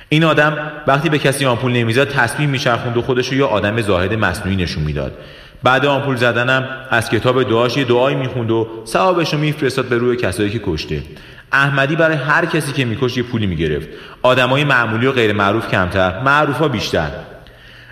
این 0.10 0.24
آدم 0.24 0.72
وقتی 0.88 1.10
به 1.10 1.20
کسی 1.20 1.46
آمپول 1.46 1.72
نمی‌زد 1.72 2.10
تسبیح 2.10 2.48
میچرخوند 2.48 2.98
و 2.98 3.02
خودشو 3.02 3.36
یه 3.36 3.44
آدم 3.44 3.82
زاهد 3.82 4.14
مصنوعی 4.14 4.56
نشون 4.56 4.84
می‌داد. 4.84 5.18
بعد 5.64 5.86
آمپول 5.86 6.16
زدنم 6.16 6.68
از 6.90 7.10
کتاب 7.10 7.44
دعاش 7.44 7.78
یه 7.78 7.84
دعایی 7.84 8.16
می‌خوند 8.16 8.52
و 8.52 8.68
ثوابش 8.86 9.34
رو 9.34 9.40
میفرستاد 9.40 9.86
به 9.86 9.98
روی 9.98 10.18
کسایی 10.18 10.50
که 10.50 10.60
کشته. 10.66 11.04
احمدی 11.52 11.96
برای 11.96 12.18
هر 12.18 12.46
کسی 12.46 12.72
که 12.72 12.86
میکش 12.86 13.18
یه 13.18 13.24
پولی 13.24 13.48
می‌گرفت. 13.48 13.88
آدمای 14.22 14.64
معمولی 14.64 15.08
و 15.08 15.12
غیر 15.12 15.34
معروف 15.34 15.72
کمتر 15.72 16.22
معروفا 16.22 16.68
بیشتر. 16.68 17.10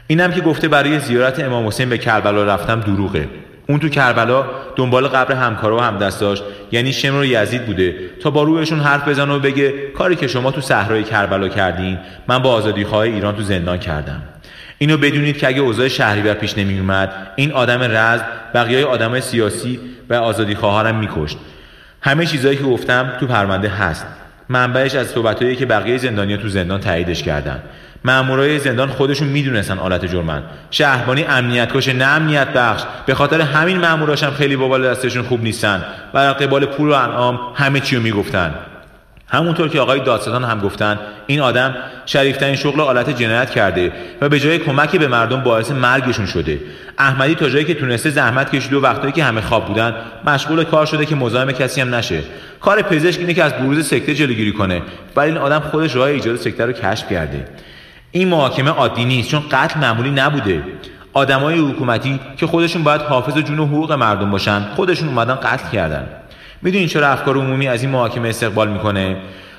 اینم 0.07 0.31
که 0.31 0.41
گفته 0.41 0.67
برای 0.67 0.99
زیارت 0.99 1.39
امام 1.39 1.67
حسین 1.67 1.89
به 1.89 1.97
کربلا 1.97 2.43
رفتم 2.43 2.79
دروغه. 2.79 3.29
اون 3.67 3.79
تو 3.79 3.89
کربلا 3.89 4.45
دنبال 4.75 5.07
قبر 5.07 5.35
همکارا 5.35 5.77
و 5.77 5.79
همدستاش 5.79 6.41
یعنی 6.71 6.93
شمر 6.93 7.19
و 7.19 7.25
یزید 7.25 7.65
بوده. 7.65 7.95
تا 8.23 8.29
با 8.29 8.43
رویشون 8.43 8.79
حرف 8.79 9.07
بزنه 9.07 9.33
و 9.33 9.39
بگه 9.39 9.71
کاری 9.71 10.15
که 10.15 10.27
شما 10.27 10.51
تو 10.51 10.61
صحرای 10.61 11.03
کربلا 11.03 11.47
کردین 11.47 11.97
من 12.27 12.39
با 12.39 12.49
آزادی 12.53 12.83
خواه 12.83 13.01
ایران 13.01 13.35
تو 13.35 13.41
زندان 13.41 13.77
کردم. 13.77 14.21
اینو 14.77 14.97
بدونید 14.97 15.37
که 15.37 15.47
اگه 15.47 15.61
اوضاع 15.61 15.87
شهری 15.87 16.21
بر 16.21 16.33
پیش 16.33 16.57
نمی 16.57 16.79
اومد 16.79 17.11
این 17.35 17.51
آدم 17.51 17.81
رزم 17.81 18.25
بقیه 18.53 18.85
آدم 18.85 19.19
سیاسی 19.19 19.79
و 20.09 20.13
آزادی 20.13 20.55
خواهرم 20.55 20.95
میکشت. 20.95 21.37
همه 22.01 22.25
چیزایی 22.25 22.57
که 22.57 22.63
گفتم 22.63 23.11
تو 23.19 23.27
پرونده 23.27 23.69
هست. 23.69 24.05
منبعش 24.49 24.95
از 24.95 25.07
صحبتهایی 25.07 25.55
که 25.55 25.65
بقیه 25.65 25.97
زندانیا 25.97 26.37
تو 26.37 26.49
زندان 26.49 26.79
تاییدش 26.79 27.23
کردن. 27.23 27.63
مامورای 28.03 28.59
زندان 28.59 28.89
خودشون 28.89 29.27
می‌دونستن 29.27 29.79
آلت 29.79 30.05
جرمن. 30.05 30.43
شهربانی 30.71 31.23
امنیت 31.23 31.73
کشه 31.73 31.93
نه 31.93 32.05
امنیت 32.05 32.47
بخش. 32.47 32.83
به 33.05 33.15
خاطر 33.15 33.41
همین 33.41 33.77
ماموراشم 33.77 34.31
خیلی 34.31 34.55
با 34.55 34.77
دستشون 34.77 35.23
خوب 35.23 35.43
نیستن. 35.43 35.83
و 36.13 36.17
قبال 36.19 36.65
پول 36.65 36.89
و 36.89 36.93
انعام 36.93 37.39
همه 37.55 37.79
چی 37.79 37.95
رو 37.95 38.01
می‌گفتن. 38.01 38.53
همونطور 39.27 39.69
که 39.69 39.79
آقای 39.79 39.99
دادستان 39.99 40.43
هم 40.43 40.59
گفتن 40.59 40.99
این 41.27 41.41
آدم 41.41 41.75
شریفترین 42.05 42.55
شغل 42.55 42.81
آلت 42.81 43.09
جنایت 43.09 43.49
کرده 43.49 43.91
و 44.21 44.29
به 44.29 44.39
جای 44.39 44.57
کمک 44.57 44.95
به 44.95 45.07
مردم 45.07 45.41
باعث 45.41 45.71
مرگشون 45.71 46.25
شده. 46.25 46.59
احمدی 46.97 47.35
تا 47.35 47.49
جایی 47.49 47.65
که 47.65 47.73
تونسته 47.73 48.09
زحمت 48.09 48.55
کشید 48.55 48.73
و 48.73 48.81
وقتایی 48.81 49.13
که 49.13 49.23
همه 49.23 49.41
خواب 49.41 49.65
بودن 49.65 49.93
مشغول 50.25 50.63
کار 50.63 50.85
شده 50.85 51.05
که 51.05 51.15
مزاحم 51.15 51.51
کسی 51.51 51.81
هم 51.81 51.95
نشه. 51.95 52.23
کار 52.61 52.81
پزشک 52.81 53.19
اینه 53.19 53.33
که 53.33 53.43
از 53.43 53.53
بروز 53.53 53.87
سکته 53.87 54.15
جلوگیری 54.15 54.51
کنه 54.51 54.81
ولی 55.15 55.27
این 55.29 55.37
آدم 55.37 55.59
خودش 55.59 55.95
راه 55.95 56.07
ایجاد 56.07 56.35
سکته 56.35 56.65
رو 56.65 56.71
کشف 56.71 57.09
کرده. 57.09 57.45
این 58.11 58.27
محاکمه 58.27 58.71
عادی 58.71 59.05
نیست 59.05 59.29
چون 59.29 59.43
قتل 59.51 59.79
معمولی 59.79 60.09
نبوده. 60.09 60.63
آدمای 61.13 61.59
حکومتی 61.59 62.19
که 62.37 62.47
خودشون 62.47 62.83
باید 62.83 63.01
حافظ 63.01 63.37
جون 63.37 63.59
و 63.59 63.65
حقوق 63.65 63.91
مردم 63.91 64.31
باشن 64.31 64.61
خودشون 64.75 65.07
اومدن 65.07 65.35
قتل 65.35 65.69
کردن. 65.71 66.07
می‌دونین 66.65 66.87
چرا 66.87 67.07
افکار 67.07 67.37
عمومی 67.37 67.67
از 67.67 67.81
این 67.81 67.91
محاکمه 67.91 68.29
استقبال 68.29 68.67
می‌کنه؟ 68.67 69.15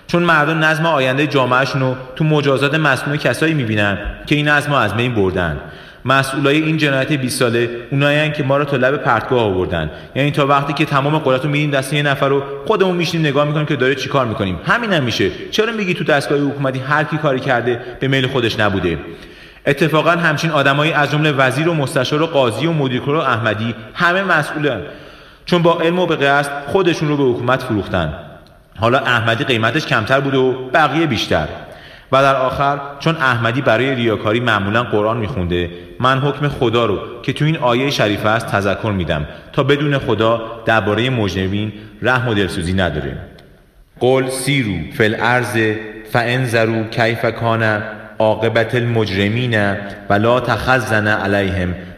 چون 0.07 0.23
مردم 0.23 0.65
نظم 0.65 0.87
آینده 0.87 1.27
جامعهشون 1.27 1.81
رو 1.81 1.97
تو 2.17 2.25
مجازات 2.25 2.75
مصنوع 2.75 3.17
کسایی 3.17 3.55
می‌بینن 3.55 3.99
که 4.27 4.35
این 4.35 4.49
نظم 4.49 4.73
از 4.73 4.95
بین 4.95 5.15
بردن. 5.15 5.61
مسئولای 6.05 6.63
این 6.63 6.77
جنایت 6.77 7.13
20 7.13 7.39
ساله 7.39 7.71
اونایی 7.91 8.33
که 8.33 8.43
ما 8.43 8.57
رو 8.57 8.65
تا 8.65 8.77
لب 8.77 8.97
پرتگاه 8.97 9.41
آوردن. 9.41 9.91
یعنی 10.15 10.31
تا 10.31 10.47
وقتی 10.47 10.73
که 10.73 10.85
تمام 10.85 11.19
قدرت 11.19 11.45
رو 11.45 11.51
میدیم 11.51 11.71
دست 11.71 11.93
یه 11.93 12.03
نفر 12.03 12.29
رو 12.29 12.43
خودمون 12.67 12.97
میشینیم 12.97 13.27
نگاه 13.27 13.45
می‌کنیم 13.45 13.67
که 13.67 13.77
داره 13.77 13.95
چیکار 13.95 14.27
می‌کنیم. 14.27 14.61
همین 14.67 14.93
هم 14.93 15.03
میشه. 15.03 15.31
چرا 15.51 15.73
میگی 15.73 15.95
تو 15.95 16.05
دستگاه 16.05 16.39
حکومتی 16.39 16.79
هر 16.79 17.05
کی 17.05 17.17
کاری 17.17 17.41
کرده 17.41 17.81
به 18.01 18.09
میل 18.09 18.27
خودش 18.27 18.61
نبوده؟ 18.61 18.99
اتفاقا 19.67 20.11
همچین 20.11 20.51
آدمایی 20.51 20.93
از 20.93 21.11
جمله 21.11 21.33
وزیر 21.33 21.69
و 21.69 21.75
مستشار 21.75 22.23
و 22.23 22.27
قاضی 22.27 22.67
و 22.67 22.73
مدیرکل 22.73 23.15
و 23.15 23.19
احمدی 23.19 23.75
همه 23.95 24.23
مسئولن. 24.23 24.81
چون 25.47 25.63
با 25.63 25.81
علم 25.81 25.99
و 25.99 26.07
به 26.07 26.17
قصد 26.17 26.53
خودشون 26.67 27.09
رو 27.09 27.17
به 27.17 27.23
حکومت 27.23 27.63
فروختن. 27.63 28.15
حالا 28.77 28.99
احمدی 28.99 29.45
قیمتش 29.45 29.87
کمتر 29.87 30.21
بود 30.21 30.35
و 30.35 30.71
بقیه 30.75 31.07
بیشتر. 31.07 31.49
و 32.13 32.23
در 32.23 32.37
آخر 32.37 32.81
چون 33.01 33.17
احمدی 33.17 33.61
برای 33.61 33.95
ریاکاری 33.95 34.41
معمولا 34.41 34.83
قرآن 34.83 35.17
میخونده 35.17 35.71
من 36.01 36.19
حکم 36.19 36.49
خدا 36.49 36.87
رو 36.87 36.99
که 37.23 37.33
تو 37.33 37.45
این 37.45 37.57
آیه 37.57 37.91
شریفه 37.91 38.29
است 38.29 38.47
تذکر 38.47 38.91
میدم 38.91 39.27
تا 39.53 39.63
بدون 39.63 39.99
خدا 39.99 40.63
درباره 40.65 41.11
مجنبین 41.11 41.73
رحم 42.03 42.29
و 42.29 42.35
دلسوزی 42.35 42.73
نداره 42.73 43.17
قل 44.01 44.29
سیرو 44.29 44.93
فل 44.93 45.15
ارز 45.19 45.59
فانظروا 46.13 46.83
کیف 46.83 47.25
کان 47.25 47.83
عاقبت 48.19 48.75
المجرمین 48.75 49.77
ولا 50.11 50.41
تخزن 50.41 51.09
علیهم. 51.09 51.75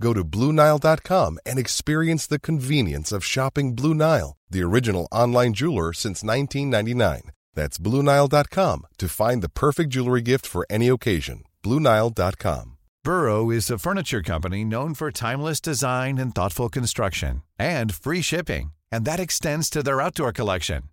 Go 0.00 0.12
to 0.12 0.24
BlueNile.com 0.24 1.38
and 1.46 1.58
experience 1.58 2.26
the 2.26 2.40
convenience 2.40 3.12
of 3.12 3.24
shopping 3.24 3.74
Blue 3.74 3.94
Nile, 3.94 4.36
the 4.50 4.62
original 4.62 5.08
online 5.12 5.54
jeweler 5.54 5.92
since 5.92 6.22
1999. 6.22 7.30
That's 7.54 7.78
BlueNile.com 7.78 8.86
to 8.98 9.08
find 9.08 9.42
the 9.42 9.48
perfect 9.48 9.90
jewelry 9.90 10.22
gift 10.22 10.46
for 10.46 10.66
any 10.68 10.88
occasion. 10.88 11.44
BlueNile.com. 11.62 12.76
Burrow 13.04 13.50
is 13.50 13.70
a 13.70 13.78
furniture 13.78 14.22
company 14.22 14.64
known 14.64 14.94
for 14.94 15.10
timeless 15.10 15.60
design 15.60 16.16
and 16.16 16.34
thoughtful 16.34 16.70
construction 16.70 17.42
and 17.58 17.94
free 17.94 18.22
shipping, 18.22 18.72
and 18.90 19.04
that 19.04 19.20
extends 19.20 19.68
to 19.68 19.82
their 19.82 20.00
outdoor 20.00 20.32
collection. 20.32 20.84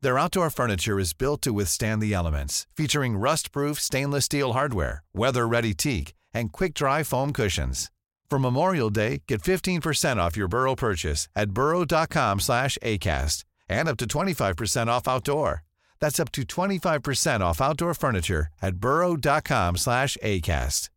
Their 0.00 0.18
outdoor 0.18 0.50
furniture 0.50 0.98
is 0.98 1.14
built 1.14 1.40
to 1.42 1.52
withstand 1.52 2.02
the 2.02 2.12
elements, 2.12 2.66
featuring 2.76 3.16
rust-proof 3.16 3.80
stainless 3.80 4.26
steel 4.26 4.52
hardware, 4.52 5.02
weather-ready 5.14 5.74
teak, 5.74 6.12
and 6.34 6.52
quick-dry 6.52 7.04
foam 7.04 7.32
cushions. 7.32 7.90
For 8.30 8.38
Memorial 8.38 8.90
Day, 8.90 9.22
get 9.28 9.42
15% 9.42 10.16
off 10.16 10.36
your 10.36 10.48
Burrow 10.48 10.74
purchase 10.74 11.28
at 11.36 11.50
burrow.com 11.50 12.40
slash 12.40 12.78
ACAST 12.82 13.44
and 13.68 13.88
up 13.88 13.96
to 13.98 14.06
25% 14.06 14.88
off 14.88 15.06
outdoor. 15.08 15.62
That's 16.00 16.20
up 16.20 16.32
to 16.32 16.42
25% 16.42 17.40
off 17.40 17.60
outdoor 17.60 17.94
furniture 17.94 18.48
at 18.60 18.76
burrow.com 18.76 19.76
slash 19.76 20.18
ACAST. 20.22 20.90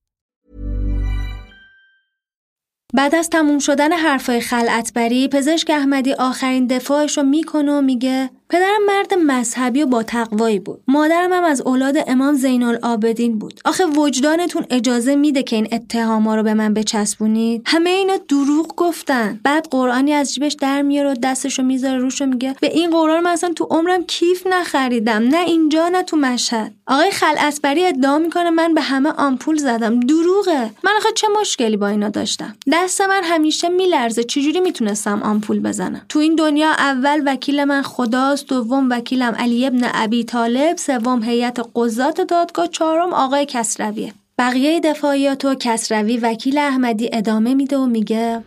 بعد 2.94 3.16
از 3.16 3.30
تموم 3.30 3.60
شدن 3.60 3.92
حرفای 3.92 4.42
خلعتبری 4.42 5.28
پزشک 5.28 5.70
احمدی 5.70 6.14
آخرین 6.14 6.68
دفاعش 6.68 7.18
رو 7.18 7.24
می‌کنه 7.24 7.72
و 7.72 7.82
میگه 7.82 8.30
پدرم 8.50 8.86
مرد 8.88 9.14
مذهبی 9.14 9.84
و 9.84 9.86
با 9.86 10.04
تقوایی 10.04 10.60
بود. 10.60 10.82
مادرم 10.88 11.34
هم 11.34 11.44
از 11.44 11.62
اولاد 11.62 11.96
امام 12.08 12.36
زین 12.36 12.64
العابدین 12.64 13.40
بود. 13.40 13.60
آخه 13.66 13.86
وجدانتون 13.86 14.66
اجازه 14.70 15.16
میده 15.16 15.44
که 15.44 15.56
این 15.56 15.68
اتهاما 15.72 16.36
رو 16.36 16.44
به 16.44 16.54
من 16.54 16.74
بچسبونید؟ 16.74 17.62
همه 17.66 17.90
اینا 17.90 18.18
دروغ 18.30 18.76
گفتن. 18.76 19.40
بعد 19.44 19.68
قرآنی 19.72 20.14
از 20.14 20.34
جیبش 20.34 20.54
در 20.54 20.82
میاره 20.82 21.12
و 21.12 21.16
دستشو 21.24 21.64
می‌ذاره 21.64 21.98
روشو 21.98 22.26
میگه. 22.26 22.56
به 22.62 22.68
این 22.68 22.90
قرآن 22.90 23.20
من 23.20 23.32
اصلا 23.32 23.54
تو 23.54 23.64
عمرم 23.64 24.04
کیف 24.04 24.48
نخریدم. 24.48 25.24
نه 25.28 25.38
اینجا 25.38 25.90
نه 25.90 26.04
تو 26.04 26.18
مشهد. 26.18 26.74
آقای 26.88 27.12
خلعتبری 27.12 27.86
ادعا 27.86 28.18
می‌کنه 28.18 28.50
من 28.50 28.74
به 28.74 28.82
همه 28.82 29.10
آمپول 29.10 29.58
زدم. 29.58 30.00
دروغه. 30.00 30.70
من 30.84 30.92
آخه 30.98 31.10
چه 31.16 31.28
مشکلی 31.42 31.78
با 31.78 31.88
اینا 31.88 32.10
داشتم؟ 32.10 32.56
دست 32.72 33.02
من 33.02 33.22
همیشه 33.24 33.70
میلرزه. 33.70 34.24
چجوری 34.24 34.60
می‌تونستم 34.60 35.22
آمپول 35.24 35.60
بزنم؟ 35.60 36.02
تو 36.10 36.20
این 36.20 36.36
دنیا 36.36 36.70
اول 36.70 37.24
وکیل 37.26 37.64
من 37.64 37.82
خدا 37.82 38.37
دوم 38.46 38.90
وکیلم 38.90 39.36
علی 39.38 39.68
ابن 39.68 39.82
ابی 39.94 40.24
طالب 40.24 40.78
سوم 40.78 41.24
هیئت 41.24 41.60
قضات 41.76 42.22
دادگاه 42.22 42.68
چهارم 42.68 43.14
آقای 43.14 43.46
کسرویه 43.50 44.14
بقیه 44.38 44.80
دفاعیات 44.80 45.46
و 45.46 45.56
کسروی 45.56 46.18
وکیل 46.18 46.58
احمدی 46.58 47.10
ادامه 47.14 47.54
میده 47.54 47.78
و 47.78 47.86
میگه 47.86 48.44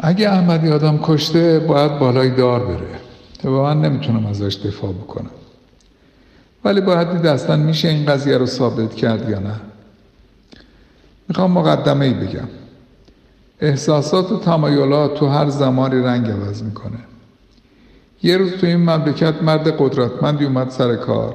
اگه 0.00 0.28
احمدی 0.28 0.70
آدم 0.70 0.98
کشته 1.02 1.58
باید 1.58 1.98
بالای 1.98 2.30
دار 2.30 2.66
بره. 2.66 3.04
من 3.50 3.80
نمی‌تونم 3.80 4.26
ازش 4.26 4.56
دفاع 4.64 4.92
بکنم. 4.92 5.30
ولی 6.64 6.80
باید 6.80 7.12
دید 7.12 7.26
اصلا 7.26 7.56
میشه 7.56 7.88
این 7.88 8.06
قضیه 8.06 8.38
رو 8.38 8.46
ثابت 8.46 8.94
کرد 8.94 9.30
یا 9.30 9.38
نه. 9.38 9.60
می‌خوام 11.28 11.50
مقدمه 11.50 12.04
ای 12.04 12.14
بگم. 12.14 12.48
احساسات 13.60 14.32
و 14.32 14.38
تمایلات 14.38 15.14
تو 15.14 15.26
هر 15.26 15.48
زمانی 15.48 16.02
رنگ 16.02 16.30
عوض 16.30 16.62
می‌کنه. 16.62 16.98
یه 18.24 18.36
روز 18.36 18.52
تو 18.52 18.66
این 18.66 18.76
مملکت 18.76 19.42
مرد 19.42 19.68
قدرتمندی 19.78 20.44
اومد 20.44 20.70
سر 20.70 20.96
کار. 20.96 21.34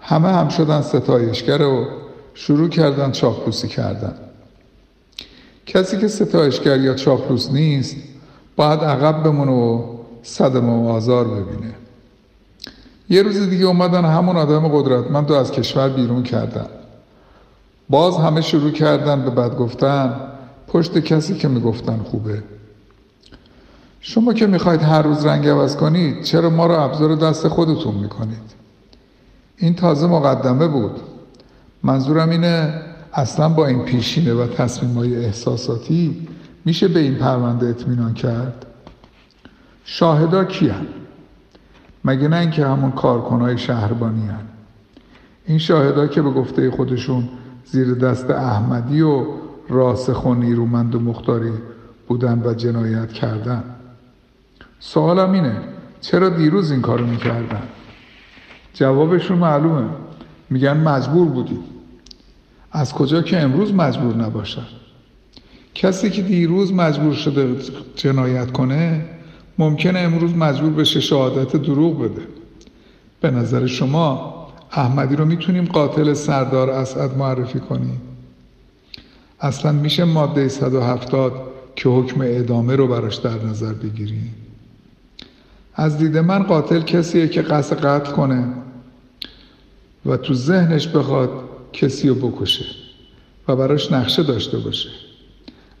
همه 0.00 0.28
هم 0.28 0.48
شدن 0.48 0.82
ستایشگر 0.82 1.62
و 1.62 1.86
شروع 2.34 2.68
کردن 2.68 3.12
چاپلوسی 3.12 3.68
کردن. 3.68 4.14
کسی 5.66 5.98
که 5.98 6.08
ستایشگر 6.08 6.80
یا 6.80 6.94
چاپلوس 6.94 7.50
نیست 7.50 7.96
باید 8.56 8.80
عقب 8.80 9.22
بمونه 9.22 9.52
و 9.52 9.82
صدم 10.22 10.70
و 10.70 10.88
آزار 10.88 11.24
ببینه. 11.24 11.74
یه 13.10 13.22
روز 13.22 13.50
دیگه 13.50 13.64
اومدن 13.64 14.04
همون 14.04 14.36
آدم 14.36 14.68
قدرتمند 14.68 15.30
رو 15.30 15.36
از 15.36 15.52
کشور 15.52 15.88
بیرون 15.88 16.22
کردن. 16.22 16.66
باز 17.88 18.16
همه 18.16 18.40
شروع 18.40 18.70
کردن 18.70 19.22
به 19.22 19.30
بد 19.30 19.56
گفتن 19.56 20.20
پشت 20.68 20.98
کسی 20.98 21.34
که 21.34 21.48
می‌گفتن 21.48 22.00
خوبه. 22.10 22.42
شما 24.06 24.32
که 24.32 24.46
می‌خواید 24.46 24.82
هر 24.82 25.02
روز 25.02 25.26
رنگ 25.26 25.48
عوض 25.48 25.76
کنید 25.76 26.22
چرا 26.22 26.50
ما 26.50 26.66
رو 26.66 26.80
ابزار 26.80 27.14
دست 27.14 27.48
خودتون 27.48 27.94
می‌کنید؟ 27.94 28.54
این 29.56 29.74
تازه 29.74 30.06
مقدمه 30.06 30.68
بود. 30.68 31.00
منظورم 31.82 32.30
اینه 32.30 32.82
اصلا 33.12 33.48
با 33.48 33.66
این 33.66 33.84
پیشینه 33.84 34.34
و 34.34 34.46
تصمیم 34.46 34.94
های 34.94 35.24
احساساتی 35.24 36.28
میشه 36.64 36.88
به 36.88 37.00
این 37.00 37.14
پرونده 37.14 37.66
اطمینان 37.66 38.14
کرد؟ 38.14 38.66
شاهدا 39.84 40.44
کیان 40.44 40.86
مگه 42.04 42.28
نه 42.28 42.36
اینکه 42.36 42.66
همون 42.66 42.90
کارکنای 42.90 43.58
شهربانی 43.58 44.26
هن. 44.26 44.44
این 45.46 45.58
شاهدا 45.58 46.06
که 46.06 46.22
به 46.22 46.30
گفته 46.30 46.70
خودشون 46.70 47.28
زیر 47.64 47.94
دست 47.94 48.30
احمدی 48.30 49.00
و 49.00 49.24
راسخ 49.68 50.24
و 50.24 50.34
نیرومند 50.34 50.94
و 50.94 51.00
مختاری 51.00 51.52
بودن 52.08 52.42
و 52.44 52.54
جنایت 52.54 53.12
کردن. 53.12 53.73
سوالم 54.78 55.32
اینه 55.32 55.56
چرا 56.00 56.28
دیروز 56.28 56.70
این 56.70 56.80
کارو 56.80 57.06
می‌کردن؟ 57.06 57.62
جوابشون 58.74 59.38
معلومه. 59.38 59.88
میگن 60.50 60.76
مجبور 60.76 61.28
بودیم 61.28 61.64
از 62.72 62.92
کجا 62.92 63.22
که 63.22 63.40
امروز 63.40 63.74
مجبور 63.74 64.16
نباشن؟ 64.16 64.66
کسی 65.74 66.10
که 66.10 66.22
دیروز 66.22 66.72
مجبور 66.72 67.14
شده 67.14 67.56
جنایت 67.96 68.52
کنه 68.52 69.04
ممکنه 69.58 69.98
امروز 69.98 70.34
مجبور 70.34 70.72
بشه 70.72 71.00
شهادت 71.00 71.56
دروغ 71.56 72.02
بده. 72.02 72.22
به 73.20 73.30
نظر 73.30 73.66
شما 73.66 74.34
احمدی 74.72 75.16
رو 75.16 75.24
می‌تونیم 75.24 75.64
قاتل 75.64 76.14
سردار 76.14 76.70
اسعد 76.70 77.16
معرفی 77.16 77.60
کنیم؟ 77.60 78.00
اصلا 79.40 79.72
میشه 79.72 80.04
ماده 80.04 80.48
170 80.48 81.32
که 81.76 81.88
حکم 81.88 82.20
ادامه 82.24 82.76
رو 82.76 82.88
براش 82.88 83.16
در 83.16 83.44
نظر 83.44 83.72
بگیریم. 83.72 84.34
از 85.74 85.98
دید 85.98 86.18
من 86.18 86.42
قاتل 86.42 86.80
کسیه 86.80 87.28
که 87.28 87.42
قصد 87.42 87.84
قتل 87.84 88.12
کنه 88.12 88.44
و 90.06 90.16
تو 90.16 90.34
ذهنش 90.34 90.88
بخواد 90.88 91.30
کسی 91.72 92.08
رو 92.08 92.14
بکشه 92.14 92.64
و 93.48 93.56
براش 93.56 93.92
نقشه 93.92 94.22
داشته 94.22 94.58
باشه. 94.58 94.88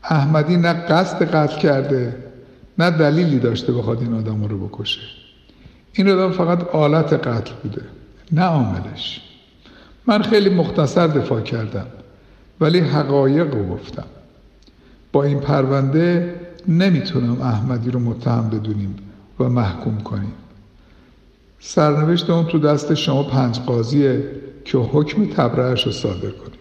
احمدی 0.02 0.56
نه 0.56 0.72
قصد 0.72 1.22
قتل 1.34 1.58
کرده 1.58 2.16
نه 2.78 2.90
دلیلی 2.90 3.38
داشته 3.38 3.72
بخواد 3.72 4.00
این 4.00 4.14
آدم 4.14 4.44
رو 4.44 4.68
بکشه. 4.68 5.00
این 5.92 6.10
آدم 6.10 6.32
فقط 6.32 6.68
آلت 6.68 7.12
قتل 7.12 7.52
بوده 7.62 7.82
نه 8.32 8.42
عاملش. 8.42 9.20
من 10.06 10.22
خیلی 10.22 10.50
مختصر 10.50 11.06
دفاع 11.06 11.40
کردم 11.40 11.86
ولی 12.60 12.78
حقایق 12.78 13.54
رو 13.54 13.66
گفتم. 13.74 14.04
با 15.12 15.24
این 15.24 15.40
پرونده 15.40 16.34
نمی‌تونم 16.68 17.42
احمدی 17.42 17.90
رو 17.90 18.00
متهم 18.00 18.50
بدونیم. 18.50 18.96
و 19.40 19.48
محکوم 19.48 20.00
کنیم 20.00 20.34
سرنوشت 21.60 22.30
اون 22.30 22.46
تو 22.46 22.58
دست 22.58 22.94
شما 22.94 23.22
پنج 23.22 23.58
قاضیه 23.60 24.30
که 24.64 24.78
حکم 24.78 25.26
تبرعش 25.26 25.86
رو 25.86 25.92
صادر 25.92 26.30
کنیم 26.30 26.58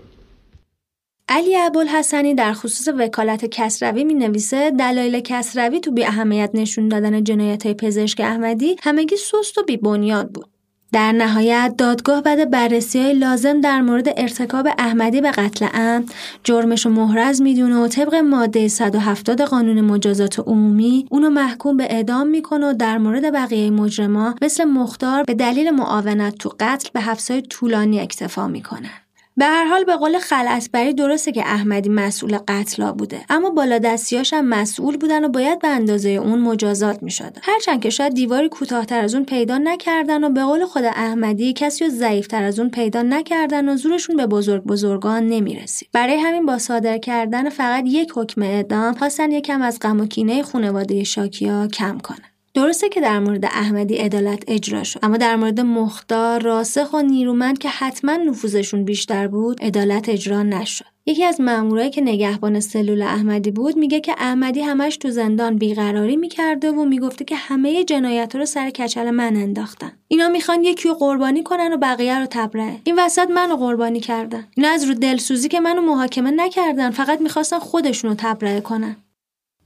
علی 1.29 1.55
ابوالحسنی 1.57 2.35
در 2.35 2.53
خصوص 2.53 2.87
وکالت 2.99 3.45
کسروی 3.45 4.03
می 4.03 4.13
نویسه 4.13 4.71
دلایل 4.71 5.19
کسروی 5.19 5.79
تو 5.79 5.91
بی 5.91 6.05
اهمیت 6.05 6.51
نشون 6.53 6.87
دادن 6.87 7.23
جنایت 7.23 7.77
پزشک 7.77 8.19
احمدی 8.19 8.75
همگی 8.83 9.15
سست 9.17 9.57
و 9.57 9.63
بی 9.63 9.77
بنیاد 9.77 10.29
بود. 10.29 10.52
در 10.93 11.11
نهایت 11.11 11.73
دادگاه 11.77 12.21
بعد 12.21 12.49
بررسی 12.49 12.99
های 12.99 13.13
لازم 13.13 13.61
در 13.61 13.81
مورد 13.81 14.07
ارتکاب 14.17 14.67
احمدی 14.77 15.21
به 15.21 15.31
قتل 15.31 15.67
ام 15.73 16.05
جرمش 16.43 16.85
و 16.85 16.89
محرز 16.89 17.41
می‌دونه 17.41 17.77
و 17.77 17.87
طبق 17.87 18.15
ماده 18.15 18.67
170 18.67 19.41
قانون 19.41 19.81
مجازات 19.81 20.39
عمومی 20.39 21.07
اونو 21.09 21.29
محکوم 21.29 21.77
به 21.77 21.83
اعدام 21.83 22.27
می‌کنه 22.27 22.69
و 22.69 22.73
در 22.73 22.97
مورد 22.97 23.33
بقیه 23.33 23.69
مجرما 23.69 24.35
مثل 24.41 24.63
مختار 24.63 25.23
به 25.23 25.33
دلیل 25.33 25.69
معاونت 25.69 26.37
تو 26.37 26.51
قتل 26.59 26.89
به 26.93 27.01
حبسهای 27.01 27.41
طولانی 27.41 27.99
اکتفا 27.99 28.47
می‌کنن. 28.47 28.89
به 29.37 29.45
هر 29.45 29.65
حال 29.65 29.83
به 29.83 29.95
قول 29.95 30.19
خلعتبری 30.19 30.93
درسته 30.93 31.31
که 31.31 31.41
احمدی 31.41 31.89
مسئول 31.89 32.37
قتلا 32.47 32.91
بوده 32.91 33.25
اما 33.29 33.49
بالا 33.49 33.77
دستیاش 33.77 34.33
هم 34.33 34.45
مسئول 34.45 34.97
بودن 34.97 35.25
و 35.25 35.29
باید 35.29 35.59
به 35.59 35.67
اندازه 35.67 36.09
اون 36.09 36.39
مجازات 36.39 37.03
می 37.03 37.11
شده. 37.11 37.41
هرچند 37.43 37.81
که 37.81 37.89
شاید 37.89 38.13
دیواری 38.13 38.49
کوتاهتر 38.49 38.99
از 38.99 39.15
اون 39.15 39.25
پیدا 39.25 39.57
نکردن 39.57 40.23
و 40.23 40.29
به 40.29 40.43
قول 40.43 40.65
خود 40.65 40.83
احمدی 40.83 41.53
کسی 41.53 41.85
رو 41.85 41.89
ضعیفتر 41.89 42.43
از 42.43 42.59
اون 42.59 42.69
پیدا 42.69 43.01
نکردن 43.01 43.69
و 43.69 43.75
زورشون 43.75 44.15
به 44.15 44.27
بزرگ 44.27 44.63
بزرگان 44.63 45.27
نمی‌رسید 45.27 45.89
برای 45.93 46.17
همین 46.17 46.45
با 46.45 46.57
صادر 46.57 46.97
کردن 46.97 47.49
فقط 47.49 47.83
یک 47.87 48.11
حکم 48.15 48.41
اعدام 48.41 48.93
خواستن 48.93 49.31
یکم 49.31 49.61
از 49.61 49.79
غم 49.81 50.01
و 50.01 50.05
کینه 50.05 50.43
خانواده 50.43 51.03
شاکیا 51.03 51.67
کم 51.67 51.97
کنن 51.97 52.32
درسته 52.55 52.89
که 52.89 53.01
در 53.01 53.19
مورد 53.19 53.45
احمدی 53.45 53.95
عدالت 53.95 54.43
اجرا 54.47 54.83
شد. 54.83 54.99
اما 55.03 55.17
در 55.17 55.35
مورد 55.35 55.59
مختار 55.59 56.41
راسخ 56.41 56.93
و 56.93 57.01
نیرومند 57.01 57.57
که 57.57 57.69
حتما 57.69 58.15
نفوذشون 58.15 58.83
بیشتر 58.85 59.27
بود 59.27 59.63
عدالت 59.63 60.09
اجرا 60.09 60.43
نشد. 60.43 60.85
یکی 61.05 61.23
از 61.23 61.41
مامورایی 61.41 61.89
که 61.89 62.01
نگهبان 62.01 62.59
سلول 62.59 63.01
احمدی 63.01 63.51
بود 63.51 63.77
میگه 63.77 63.99
که 63.99 64.15
احمدی 64.17 64.61
همش 64.61 64.97
تو 64.97 65.09
زندان 65.09 65.55
بیقراری 65.55 66.15
می‌کرده 66.15 66.71
و 66.71 66.85
می‌گفته 66.85 67.25
که 67.25 67.35
همه 67.35 67.83
جنایت 67.83 68.35
رو 68.35 68.45
سر 68.45 68.69
کچل 68.69 69.09
من 69.09 69.35
انداختن. 69.35 69.91
اینا 70.07 70.29
می‌خوان 70.29 70.63
یکی 70.63 70.89
رو 70.89 70.95
قربانی 70.95 71.43
کنن 71.43 71.73
و 71.73 71.77
بقیه 71.77 72.19
رو 72.19 72.25
تبرئه. 72.29 72.75
این 72.83 72.99
وسط 72.99 73.29
منو 73.29 73.55
قربانی 73.55 73.99
کردن. 73.99 74.47
اینا 74.55 74.69
از 74.69 74.83
رو 74.83 74.93
دلسوزی 74.93 75.47
که 75.47 75.59
منو 75.59 75.81
محاکمه 75.81 76.31
نکردن 76.31 76.91
فقط 76.91 77.21
می‌خواستن 77.21 77.59
خودشونو 77.59 78.15
تبرئه 78.17 78.61
کنن. 78.61 78.95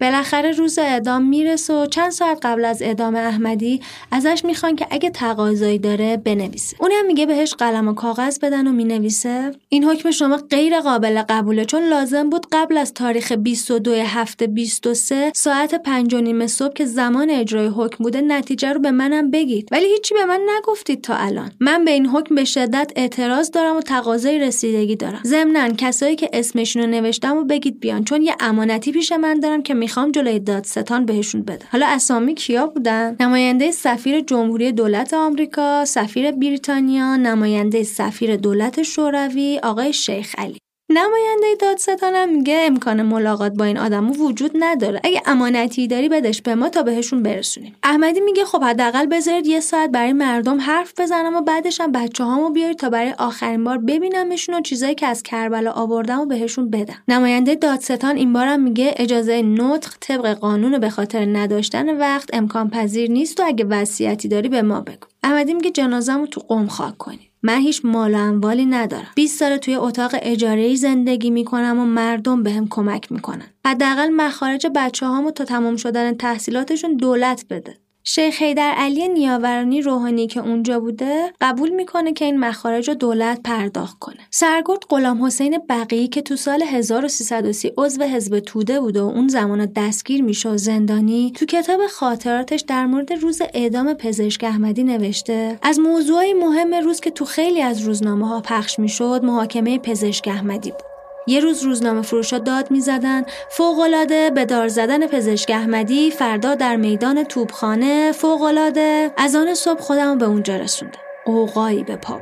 بالاخره 0.02 0.52
روز 0.52 0.80
اعدام 0.80 1.22
می‌رسه 1.22 1.74
و 1.74 1.86
چند 1.86 2.12
ساعت 2.12 2.46
قبل 2.46 2.66
از 2.66 2.82
اعدام 2.82 3.16
احمدی 3.16 3.82
ازش 4.12 4.42
می‌خوان 4.46 4.76
که 4.76 4.88
اگه 4.92 5.10
تقاضایی 5.10 5.80
داره 5.80 6.18
بنویسه. 6.18 6.78
اونم 6.80 7.06
میگه 7.08 7.26
بهش 7.26 7.54
قلم 7.54 7.88
و 7.88 7.94
کاغذ 7.94 8.40
بدن 8.40 8.68
و 8.68 8.72
می‌نویسه. 8.72 9.52
این 9.70 9.84
حکم 9.84 10.12
شما 10.12 10.38
غیر 10.38 10.80
قابل 10.80 11.22
قبوله 11.30 11.66
چون 11.66 11.84
لازم 11.84 12.30
بود 12.30 12.48
قبل 12.52 12.78
از 12.78 12.94
تاریخ 12.94 13.32
22 13.32 13.94
هفته 13.94 14.48
23 14.48 15.32
ساعت 15.36 15.76
5 15.76 16.14
و 16.14 16.22
نیم 16.22 16.48
صبح 16.48 16.74
که 16.74 16.86
زمان 16.86 17.30
اجرای 17.30 17.68
حکم 17.68 18.04
بوده 18.04 18.22
نتیجه 18.22 18.74
رو 18.74 18.80
به 18.80 18.92
منم 18.92 19.32
بگید. 19.32 19.70
ولی 19.72 19.86
هیچی 19.86 20.14
به 20.14 20.26
من 20.26 20.42
نگفتید 20.58 21.02
تا 21.02 21.16
الان. 21.16 21.52
من 21.60 21.86
به 21.86 21.92
این 21.92 22.08
حکم 22.08 22.36
به 22.36 22.46
شدت 22.46 22.92
اعتراض 22.96 23.52
دارم 23.52 23.78
و 23.78 23.82
تقاضای 23.82 24.40
رسیدگی 24.40 24.96
دارم. 24.96 25.22
ضمنا 25.26 25.70
کسایی 25.70 26.16
که 26.16 26.30
اسمشون 26.34 26.82
رو 26.82 26.90
نوشتم 26.90 27.38
و 27.38 27.44
بگید 27.44 27.80
بیان 27.80 28.04
چون 28.04 28.22
یه 28.22 28.36
امانتی 28.40 28.92
پیش 28.92 29.12
من 29.12 29.40
دارم 29.40 29.64
که 29.64 29.74
می‌خوام 29.88 30.12
جلوی 30.12 30.40
دادستان 30.40 31.06
بهشون 31.06 31.42
بده. 31.42 31.66
حالا 31.72 31.88
اسامی 31.88 32.34
کیا 32.36 32.68
بودن؟ 32.68 33.16
نماینده 33.20 33.72
سفیر 33.72 34.20
جمهوری 34.22 34.72
دولت 34.72 35.14
آمریکا 35.14 35.86
سفیر 35.86 36.32
بریتانیا 36.32 37.16
نماینده 37.16 37.84
سفیر 37.84 38.36
دولت 38.36 38.84
شوروی 38.84 39.60
آقای 39.64 39.94
شیخ 39.94 40.36
علی. 40.38 40.60
نماینده 40.90 41.56
دادستانم 41.60 42.30
میگه 42.30 42.60
امکان 42.64 43.02
ملاقات 43.02 43.54
با 43.54 43.66
این 43.66 43.78
آدمو 43.78 44.14
وجود 44.14 44.52
نداره. 44.56 45.02
اگه 45.04 45.22
امانتی 45.26 45.88
داری 45.88 46.10
بدش 46.10 46.42
به 46.42 46.56
ما 46.56 46.70
تا 46.70 46.84
بهشون 46.84 47.24
برسونیم. 47.24 47.76
احمدی 47.84 48.20
میگه 48.20 48.46
خب 48.46 48.64
حداقل 48.64 49.06
بذارید 49.06 49.48
یه 49.48 49.60
ساعت 49.60 49.90
برای 49.90 50.14
مردم 50.14 50.62
حرف 50.62 50.94
بزنم 51.00 51.36
و 51.36 51.42
بعدش 51.42 51.82
هم 51.82 51.92
بچه 51.92 52.24
هامو 52.24 52.50
بیارید 52.50 52.78
تا 52.78 52.90
برای 52.90 53.14
آخرین 53.18 53.64
بار 53.64 53.78
ببینمشون 53.78 54.56
و 54.56 54.62
چیزایی 54.62 54.96
که 54.96 55.08
از 55.08 55.24
کربلا 55.24 55.72
آوردم 55.72 56.20
و 56.20 56.26
بهشون 56.26 56.70
بدم. 56.70 57.04
نماینده 57.08 57.56
دادستان 57.56 58.16
این 58.16 58.34
بارم 58.34 58.60
میگه 58.60 58.94
اجازه 58.98 59.42
نطق 59.42 59.94
طبق 60.00 60.34
قانون 60.34 60.80
به 60.80 60.90
خاطر 60.90 61.26
نداشتن 61.26 61.98
وقت 61.98 62.30
امکان 62.34 62.70
پذیر 62.70 63.12
نیست 63.12 63.40
و 63.40 63.44
اگه 63.46 63.66
وصیتی 63.66 64.28
داری 64.28 64.50
به 64.50 64.62
ما 64.62 64.82
بگو. 64.82 65.08
احمدی 65.24 65.54
میگه 65.54 65.72
جنازه‌مو 65.72 66.28
تو 66.28 66.42
قم 66.42 66.68
خاک 66.68 66.98
کنی 66.98 67.27
من 67.44 67.60
هیچ 67.60 67.82
مال 67.84 68.14
و 68.14 68.18
اموالی 68.18 68.66
ندارم. 68.66 69.12
20 69.16 69.40
سال 69.40 69.58
توی 69.58 69.76
اتاق 69.76 70.12
اجاره 70.22 70.76
زندگی 70.76 71.30
می‌کنم 71.30 71.80
و 71.80 71.86
مردم 71.86 72.44
بهم 72.44 72.68
کمک 72.70 73.12
می‌کنن. 73.12 73.48
حداقل 73.66 74.10
مخارج 74.10 74.68
بچه 74.76 75.06
هامو 75.06 75.32
تا 75.32 75.46
تمام 75.46 75.76
شدن 75.76 76.14
تحصیلاتشون 76.14 76.98
دولت 76.98 77.46
بده. 77.50 77.78
شیخ 78.10 78.42
حیدر 78.42 78.74
علی 78.78 79.08
نیاورانی 79.08 79.82
روحانی 79.82 80.28
که 80.28 80.40
اونجا 80.40 80.80
بوده 80.80 81.34
قبول 81.42 81.70
می‌کنه 81.70 82.14
که 82.14 82.26
این 82.26 82.40
مخارج 82.40 82.90
رو 82.90 82.96
دولت 82.96 83.42
پرداخت 83.44 84.00
کنه. 84.00 84.18
سرگرد 84.32 84.80
غلام 84.90 85.26
حسین 85.26 85.60
بقیی 85.70 86.08
که 86.08 86.22
تو 86.22 86.36
سال 86.36 86.64
1330 86.64 87.72
عضو 87.78 88.04
حزب 88.04 88.40
توده 88.40 88.80
بوده 88.80 89.02
و 89.02 89.06
اون 89.06 89.28
زمان 89.28 89.66
دستگیر 89.76 90.24
میشه 90.24 90.50
و 90.50 90.58
زندانی 90.58 91.32
تو 91.36 91.46
کتاب 91.46 91.88
خاطراتش 91.88 92.62
در 92.62 92.86
مورد 92.86 93.14
روز 93.14 93.42
اعدام 93.54 93.94
پزشک 93.94 94.44
احمدی 94.44 94.84
نوشته 94.84 95.60
از 95.62 95.80
موضوعی 95.80 96.34
مهم 96.34 96.74
روز 96.74 97.00
که 97.00 97.12
تو 97.12 97.26
خیلی 97.26 97.62
از 97.62 97.82
روزنامه 97.82 98.28
ها 98.28 98.42
پخش 98.42 98.80
می‌شد 98.80 99.22
محاکمه 99.24 99.80
پزشک 99.80 100.28
احمدی 100.28 100.72
بود. 100.72 100.97
یه 101.28 101.40
روز 101.40 101.64
روزنامه 101.64 102.02
فروشا 102.02 102.38
داد 102.38 102.72
می‌زدن. 102.72 103.22
فوقالعاده 103.50 104.30
به 104.30 104.46
دار 104.46 104.68
زدن 104.68 105.08
پزشک 105.08 105.52
احمدی 105.54 106.12
فردا 106.12 106.56
در 106.56 106.76
میدان 106.76 107.24
توبخانه 107.24 108.12
فوقالعاده. 108.12 109.12
از 109.18 109.36
آن 109.36 109.54
صبح 109.54 109.82
خودم 109.82 110.18
به 110.18 110.26
اونجا 110.26 110.56
رسونده 110.56 110.98
اوقایی 111.26 111.84
به 111.84 111.96
پا 111.96 112.20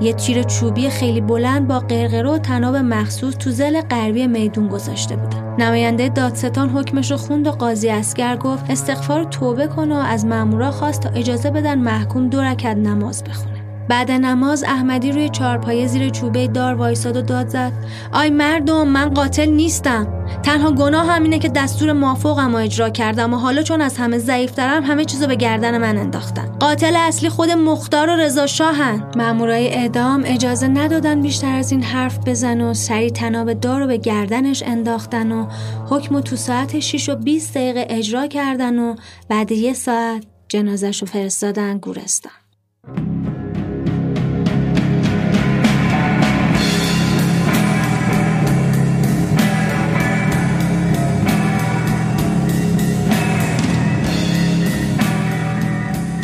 یه 0.00 0.12
تیر 0.12 0.42
چوبی 0.42 0.90
خیلی 0.90 1.20
بلند 1.20 1.68
با 1.68 1.78
قرقره 1.78 2.30
و 2.30 2.38
تناب 2.38 2.76
مخصوص 2.76 3.34
تو 3.34 3.50
زل 3.50 3.80
غربی 3.80 4.26
میدون 4.26 4.68
گذاشته 4.68 5.16
بوده 5.16 5.36
نماینده 5.58 6.08
دادستان 6.08 6.68
حکمش 6.68 7.10
رو 7.10 7.16
خوند 7.16 7.46
و 7.46 7.50
قاضی 7.50 7.88
اسگر 7.88 8.36
گفت 8.36 8.70
استغفار 8.70 9.24
توبه 9.24 9.66
کن 9.66 9.92
و 9.92 9.96
از 9.96 10.26
مامورا 10.26 10.70
خواست 10.70 11.02
تا 11.02 11.08
اجازه 11.08 11.50
بدن 11.50 11.78
محکوم 11.78 12.28
دو 12.28 12.40
رکعت 12.40 12.76
نماز 12.76 13.24
بخونه. 13.24 13.57
بعد 13.88 14.10
نماز 14.10 14.64
احمدی 14.64 15.12
روی 15.12 15.28
چارپایه 15.28 15.86
زیر 15.86 16.08
چوبه 16.08 16.46
دار 16.46 16.74
وایساد 16.74 17.16
و 17.16 17.22
داد 17.22 17.48
زد. 17.48 17.72
آی 18.12 18.30
مردم 18.30 18.88
من 18.88 19.08
قاتل 19.08 19.46
نیستم. 19.46 20.18
تنها 20.42 20.70
گناه 20.70 21.06
همینه 21.06 21.38
که 21.38 21.48
دستور 21.48 21.92
مافوقم 21.92 22.52
رو 22.52 22.56
اجرا 22.56 22.90
کردم 22.90 23.34
و 23.34 23.36
حالا 23.36 23.62
چون 23.62 23.80
از 23.80 23.96
همه 23.96 24.18
ضعیفترم 24.18 24.84
همه 24.84 25.04
چیزو 25.04 25.26
به 25.26 25.36
گردن 25.36 25.78
من 25.78 25.98
انداختن. 25.98 26.58
قاتل 26.60 26.96
اصلی 26.96 27.28
خود 27.28 27.50
مختار 27.50 28.08
و 28.08 28.12
رضا 28.12 28.46
شاهن. 28.46 29.02
مامورای 29.16 29.68
اعدام 29.68 30.22
اجازه 30.26 30.68
ندادن 30.68 31.22
بیشتر 31.22 31.54
از 31.54 31.72
این 31.72 31.82
حرف 31.82 32.18
بزن 32.26 32.60
و 32.60 32.74
سری 32.74 33.10
تناب 33.10 33.52
دار 33.52 33.80
رو 33.80 33.86
به 33.86 33.96
گردنش 33.96 34.62
انداختن 34.62 35.32
و 35.32 35.46
حکم 35.90 36.20
تو 36.20 36.36
ساعت 36.36 36.80
6 36.80 37.08
و 37.08 37.16
20 37.16 37.54
دقیقه 37.54 37.86
اجرا 37.90 38.26
کردن 38.26 38.78
و 38.78 38.94
بعد 39.28 39.52
یه 39.52 39.72
ساعت 39.72 40.22
جنازش 40.48 41.00
رو 41.00 41.06
فرستادن 41.06 41.78
گورستان. 41.78 42.32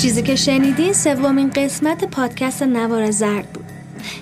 چیزی 0.04 0.22
که 0.22 0.36
شنیدین 0.36 0.92
سومین 0.92 1.50
قسمت 1.50 2.04
پادکست 2.04 2.62
نوار 2.62 3.10
زرد 3.10 3.52
بود. 3.52 3.64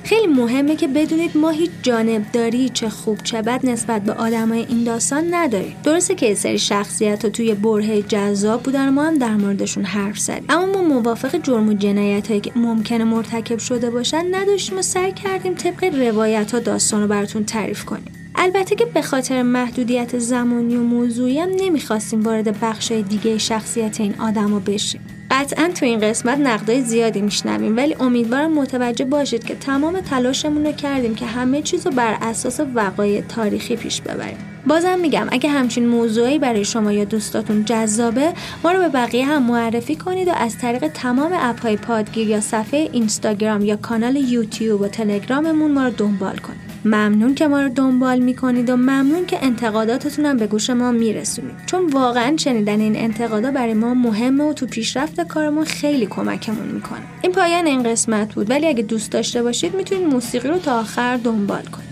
خیلی 0.05 0.27
مهمه 0.27 0.77
که 0.77 0.89
بدونید 0.89 1.37
ما 1.37 1.51
هیچ 1.51 1.71
جانبداری 1.83 2.69
چه 2.69 2.89
خوب 2.89 3.19
چه 3.23 3.43
بد 3.43 3.67
نسبت 3.67 4.03
به 4.03 4.13
آدمای 4.13 4.67
این 4.69 4.85
داستان 4.85 5.35
نداریم. 5.35 5.77
درسته 5.85 6.15
که 6.15 6.35
سری 6.35 6.59
شخصیت 6.59 7.25
ها 7.25 7.31
توی 7.31 7.55
برهه 7.55 8.03
جذاب 8.03 8.63
بودن 8.63 8.89
ما 8.89 9.05
هم 9.05 9.19
در 9.19 9.37
موردشون 9.37 9.85
حرف 9.85 10.19
زدیم. 10.19 10.45
اما 10.49 10.67
ما 10.67 10.83
موافق 10.83 11.43
جرم 11.43 11.69
و 11.69 11.73
جنایت 11.73 12.29
هایی 12.29 12.41
که 12.41 12.53
ممکنه 12.57 13.05
مرتکب 13.05 13.59
شده 13.59 13.91
باشن 13.91 14.35
نداشتیم 14.35 14.79
و 14.79 14.83
سعی 14.83 15.13
کردیم 15.13 15.55
طبق 15.55 15.85
روایت 15.85 16.53
ها 16.53 16.59
داستان 16.59 17.03
رو 17.03 17.09
براتون 17.09 17.45
تعریف 17.45 17.85
کنیم. 17.85 18.13
البته 18.35 18.75
که 18.75 18.85
به 18.85 19.03
خاطر 19.03 19.43
محدودیت 19.43 20.19
زمانی 20.19 20.77
و 20.77 20.83
موضوعی 20.83 21.39
هم 21.39 21.49
نمی‌خواستیم 21.57 22.23
وارد 22.23 22.61
بخش 22.61 22.93
دیگه 22.93 23.39
شخصیت 23.39 24.01
این 24.01 24.15
آدم 24.21 24.55
رو 24.55 24.61
بشیم. 24.61 25.01
قطعا 25.33 25.71
تو 25.75 25.87
این 25.87 26.01
قسمت 26.01 26.39
نقدای 26.39 26.83
زیادی 26.83 27.21
میشنویم 27.23 27.77
ولی 27.77 27.97
امیدوارم 28.01 28.53
متوجه 28.53 29.05
باشید 29.05 29.45
که 29.45 29.55
تمام 29.55 30.01
تلاشمون 30.01 30.67
رو 30.67 30.73
کردیم 30.73 31.15
که 31.15 31.27
همه 31.27 31.63
چیز 31.63 31.87
رو 31.87 31.93
بر 31.93 32.19
اساس 32.23 32.61
وقایع 32.75 33.21
تاریخی 33.21 33.77
پیش 33.77 34.01
ببریم. 34.01 34.37
بازم 34.67 34.99
میگم 34.99 35.29
اگه 35.33 35.51
همچین 35.51 35.87
موضوعی 35.87 36.39
برای 36.39 36.65
شما 36.65 36.93
یا 36.93 37.05
دوستاتون 37.05 37.65
جذابه 37.65 38.33
ما 38.65 38.73
رو 38.73 38.79
به 38.79 38.89
بقیه 38.89 39.27
هم 39.27 39.43
معرفی 39.43 39.97
کنید 39.97 40.29
و 40.29 40.33
از 40.33 40.59
طریق 40.59 40.89
تمام 40.89 41.33
اپهای 41.35 41.77
پادگیر 41.77 42.29
یا 42.29 42.41
صفحه 42.41 42.89
اینستاگرام 42.93 43.65
یا 43.65 43.77
کانال 43.77 44.17
یوتیوب 44.17 44.81
و 44.81 44.89
تلگراممون 44.89 45.73
ما 45.73 45.85
رو 45.85 45.91
دنبال 45.91 46.37
کنید. 46.37 46.72
ممنون 46.85 47.35
که 47.35 47.49
ما 47.49 47.61
رو 47.61 47.69
دنبال 47.69 48.19
می‌کنید 48.19 48.71
و 48.71 48.77
ممنون 48.77 49.27
که 49.27 49.39
انتقاداتتون 49.45 50.27
هم 50.27 50.37
به 50.37 50.47
گوش 50.47 50.71
ما 50.71 50.93
میرسونید. 50.93 51.55
چون 51.67 51.87
واقعا 51.87 52.37
شنیدن 52.37 52.81
این 52.81 52.97
انتقادا 52.97 53.51
برای 53.51 53.75
ما 53.75 53.95
مهمه 53.95 54.45
و 54.45 54.53
تو 54.53 54.67
پیشرفت 54.67 55.21
کارمون 55.21 55.65
خیلی 55.65 56.07
کمکمون 56.07 56.69
می‌کنه. 56.69 57.03
این 57.23 57.33
پایان 57.33 57.67
این 57.67 57.83
قسمت 57.83 58.35
بود. 58.35 58.51
ولی 58.51 58.67
اگه 58.67 58.83
دوست 58.83 59.13
داشته 59.13 59.43
باشید 59.43 59.75
می‌تونید 59.75 60.07
موسیقی 60.07 60.49
رو 60.49 60.59
تا 60.59 60.81
آخر 60.81 61.17
دنبال 61.17 61.63
کنید. 61.63 61.92